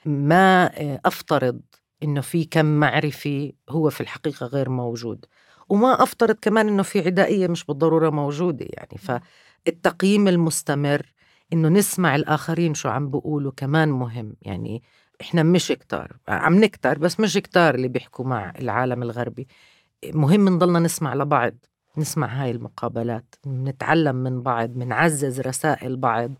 ما 0.05 0.71
أفترض 1.05 1.61
إنه 2.03 2.21
في 2.21 2.45
كم 2.45 2.65
معرفي 2.65 3.53
هو 3.69 3.89
في 3.89 4.01
الحقيقة 4.01 4.45
غير 4.45 4.69
موجود 4.69 5.25
وما 5.69 6.03
أفترض 6.03 6.35
كمان 6.41 6.67
إنه 6.67 6.83
في 6.83 6.99
عدائية 6.99 7.47
مش 7.47 7.65
بالضرورة 7.65 8.09
موجودة 8.09 8.65
يعني. 8.69 8.97
فالتقييم 8.97 10.27
المستمر 10.27 11.01
إنه 11.53 11.69
نسمع 11.69 12.15
الآخرين 12.15 12.73
شو 12.73 12.89
عم 12.89 13.09
بيقولوا 13.09 13.51
كمان 13.57 13.89
مهم. 13.89 14.35
يعني 14.41 14.83
إحنا 15.21 15.43
مش 15.43 15.67
كتار 15.67 16.17
عم 16.27 16.63
نكتر 16.63 16.97
بس 16.97 17.19
مش 17.19 17.37
كتار 17.37 17.75
اللي 17.75 17.87
بيحكوا 17.87 18.25
مع 18.25 18.53
العالم 18.59 19.03
الغربي. 19.03 19.47
مهم 20.05 20.49
نضلنا 20.49 20.79
نسمع 20.79 21.13
لبعض. 21.13 21.55
نسمع 21.97 22.43
هاي 22.43 22.51
المقابلات 22.51 23.35
نتعلم 23.47 24.15
من 24.15 24.41
بعض 24.41 24.75
منعزز 24.75 25.39
رسائل 25.39 25.95
بعض 25.95 26.31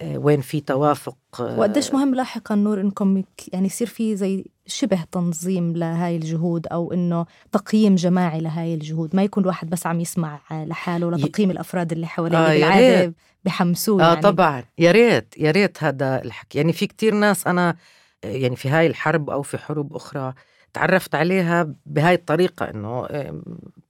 آه، 0.00 0.18
وين 0.18 0.40
في 0.40 0.60
توافق 0.60 1.16
آه، 1.40 1.58
وقديش 1.58 1.94
مهم 1.94 2.14
لاحقا 2.14 2.54
نور 2.54 2.80
إنكم 2.80 3.22
يعني 3.52 3.66
يصير 3.66 3.86
في 3.86 4.16
زي 4.16 4.44
شبه 4.66 5.04
تنظيم 5.12 5.76
لهاي 5.76 6.16
الجهود 6.16 6.66
أو 6.66 6.92
إنه 6.92 7.26
تقييم 7.52 7.94
جماعي 7.94 8.40
لهاي 8.40 8.74
الجهود؟ 8.74 9.16
ما 9.16 9.22
يكون 9.22 9.42
الواحد 9.42 9.70
بس 9.70 9.86
عم 9.86 10.00
يسمع 10.00 10.40
لحاله 10.50 11.10
لتقييم 11.10 11.50
ي... 11.50 11.52
الأفراد 11.52 11.92
اللي 11.92 12.06
حواليه 12.06 12.38
آه 12.38 12.54
بالعادة 12.54 13.14
بحمسوه 13.44 14.04
آه 14.04 14.08
يعني. 14.08 14.20
طبعا. 14.20 14.64
يا 14.78 14.92
ريت 14.92 15.34
يا 15.38 15.50
ريت 15.50 15.84
هذا 15.84 16.22
الحكي. 16.22 16.58
يعني 16.58 16.72
في 16.72 16.86
كتير 16.86 17.14
ناس 17.14 17.46
أنا 17.46 17.76
يعني 18.24 18.56
في 18.56 18.68
هاي 18.68 18.86
الحرب 18.86 19.30
أو 19.30 19.42
في 19.42 19.58
حروب 19.58 19.96
أخرى 19.96 20.34
تعرفت 20.72 21.14
عليها 21.14 21.74
بهاي 21.86 22.14
الطريقة 22.14 22.70
إنه 22.70 23.08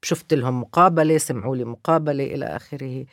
شفت 0.03 0.35
لهم 0.35 0.61
مقابلة 0.61 1.19
سمعوا 1.19 1.57
لي 1.57 1.65
مقابلة 1.65 2.25
إلى 2.25 2.47
آخره. 2.47 3.05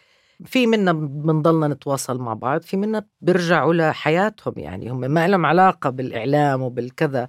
في 0.46 0.68
منا 0.68 0.94
بنضلنا 0.94 1.68
نتواصل 1.68 2.20
مع 2.20 2.34
بعض 2.34 2.62
في 2.62 2.78
منا 2.78 3.06
بيرجعوا 3.22 3.74
لحياتهم 3.74 4.54
يعني 4.58 4.90
هم 4.92 5.00
ما 5.00 5.28
لهم 5.28 5.46
علاقة 5.46 5.90
بالإعلام 5.90 6.62
وبالكذا 6.62 7.28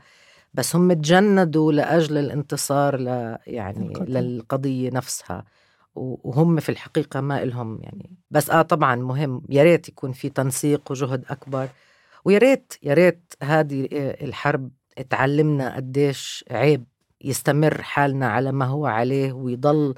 بس 0.55 0.76
هم 0.76 0.93
تجندوا 0.93 1.72
لأجل 1.72 2.18
الانتصار 2.18 2.97
ل 3.01 3.36
يعني. 3.47 3.93
للقضية. 4.09 4.91
نفسها. 4.91 5.45
وهم 5.95 6.61
في 6.61 6.68
الحقيقة 6.68 7.20
ما 7.20 7.43
إلهم 7.43 7.78
يعني. 7.82 8.11
بس 8.30 8.51
آه 8.51 8.62
طبعا 8.62 8.97
مهم 8.97 9.43
يا 9.49 9.62
ريت 9.62 9.89
يكون 9.89 10.12
في 10.12 10.28
تنسيق 10.28 10.91
وجهد 10.91 11.24
أكبر 11.30 11.68
ويا 12.24 12.39
ريت 12.39 12.72
يا 12.82 12.95
ريت 12.95 13.34
هذه 13.43 13.89
الحرب 13.93 14.70
تعلمنا 15.03 15.77
قديش 15.77 16.45
عيب 16.51 16.85
يستمر 17.25 17.83
حالنا 17.83 18.29
على 18.29 18.53
ما 18.53 18.65
هو 18.65 18.87
عليه 18.87 19.33
ويضل 19.33 19.95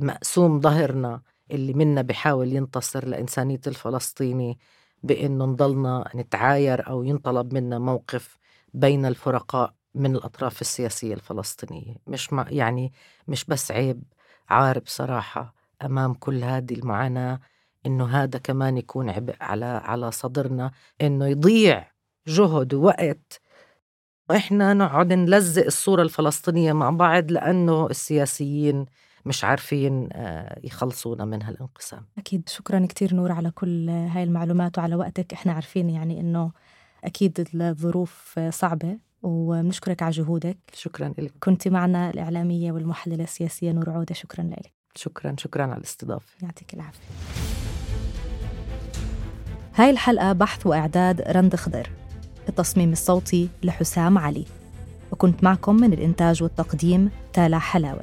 مقسوم 0.00 0.60
ظهرنا 0.60 1.20
اللي 1.50 1.74
منا 1.74 2.02
بحاول 2.02 2.52
ينتصر 2.52 3.04
لإنسانية 3.06 3.60
الفلسطيني 3.66 4.58
بإنه 5.02 5.44
نضلنا 5.44 6.10
نتعاير 6.14 6.88
أو 6.88 7.02
ينطلب 7.02 7.54
منا 7.54 7.78
موقف 7.78 8.38
بين 8.74 9.06
الفرقاء 9.06 9.74
من 9.94 10.16
الأطراف 10.16 10.60
السياسية 10.60 11.14
الفلسطينية. 11.14 11.96
مش 12.06 12.32
ما 12.32 12.46
يعني 12.48 12.92
مش 13.28 13.44
بس 13.44 13.72
عيب 13.72 14.02
عار 14.48 14.78
بصراحة 14.78 15.54
أمام 15.84 16.14
كل 16.14 16.44
هذه 16.44 16.74
المعاناة 16.74 17.40
إنه 17.86 18.06
هذا 18.06 18.38
كمان 18.38 18.78
يكون 18.78 19.10
عبء 19.10 19.36
على 19.40 19.64
على 19.64 20.10
صدرنا 20.10 20.70
إنه 21.00 21.26
يضيع 21.26 21.90
جهد 22.26 22.74
ووقت 22.74 23.40
وإحنا 24.30 24.74
نقعد 24.74 25.12
نلزق 25.12 25.64
الصورة 25.64 26.02
الفلسطينية 26.02 26.72
مع 26.72 26.90
بعض 26.90 27.30
لأنه 27.30 27.86
السياسيين 27.86 28.86
مش 29.26 29.44
عارفين 29.44 30.08
آه، 30.12 30.60
يخلصونا 30.64 31.24
من 31.24 31.42
هالانقسام. 31.42 32.06
أكيد. 32.18 32.48
شكرا 32.48 32.86
كتير 32.86 33.14
نور 33.14 33.32
على 33.32 33.50
كل 33.50 33.88
هاي 33.88 34.22
المعلومات 34.22 34.78
وعلى 34.78 34.94
وقتك. 34.94 35.32
إحنا 35.32 35.52
عارفين 35.52 35.90
يعني 35.90 36.20
إنه 36.20 36.52
أكيد 37.04 37.48
الظروف 37.54 38.40
صعبة 38.50 38.98
وبنشكرك 39.22 40.02
على 40.02 40.10
جهودك. 40.10 40.58
شكرا 40.74 41.14
لك 41.18 41.32
كنت 41.40 41.68
معنا 41.68 42.10
الإعلامية 42.10 42.72
والمحللة 42.72 43.24
السياسية 43.24 43.72
نور 43.72 43.90
عودة. 43.90 44.14
شكرا 44.14 44.44
لك. 44.44 44.72
شكرا. 44.94 45.34
شكرا 45.38 45.62
على 45.62 45.76
الاستضافة. 45.76 46.32
يعطيك 46.42 46.74
العافية. 46.74 47.08
هاي 49.74 49.90
الحلقة 49.90 50.32
بحث 50.32 50.66
وإعداد 50.66 51.20
رند 51.20 51.56
خضر. 51.56 51.90
التصميم 52.48 52.92
الصوتي 52.92 53.48
لحسام 53.62 54.18
علي. 54.18 54.44
وكنت 55.12 55.44
معكم 55.44 55.76
من 55.76 55.92
الإنتاج 55.92 56.42
والتقديم 56.42 57.10
تالا 57.32 57.58
حلاوة. 57.58 58.02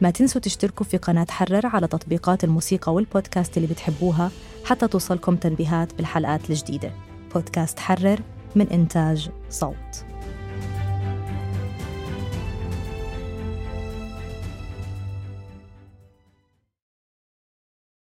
ما 0.00 0.10
تنسوا 0.10 0.40
تشتركوا 0.40 0.86
في 0.86 0.96
قناة 0.96 1.26
حرر 1.30 1.66
على 1.66 1.86
تطبيقات 1.86 2.44
الموسيقى 2.44 2.94
والبودكاست 2.94 3.56
اللي 3.56 3.68
بتحبوها 3.68 4.30
حتى 4.64 4.88
توصلكم 4.88 5.36
تنبيهات 5.36 5.94
بالحلقات 5.94 6.50
الجديدة. 6.50 6.92
بودكاست 7.34 7.78
حرر 7.78 8.20
من 8.56 8.68
إنتاج 8.68 9.30
صوت. 9.50 10.07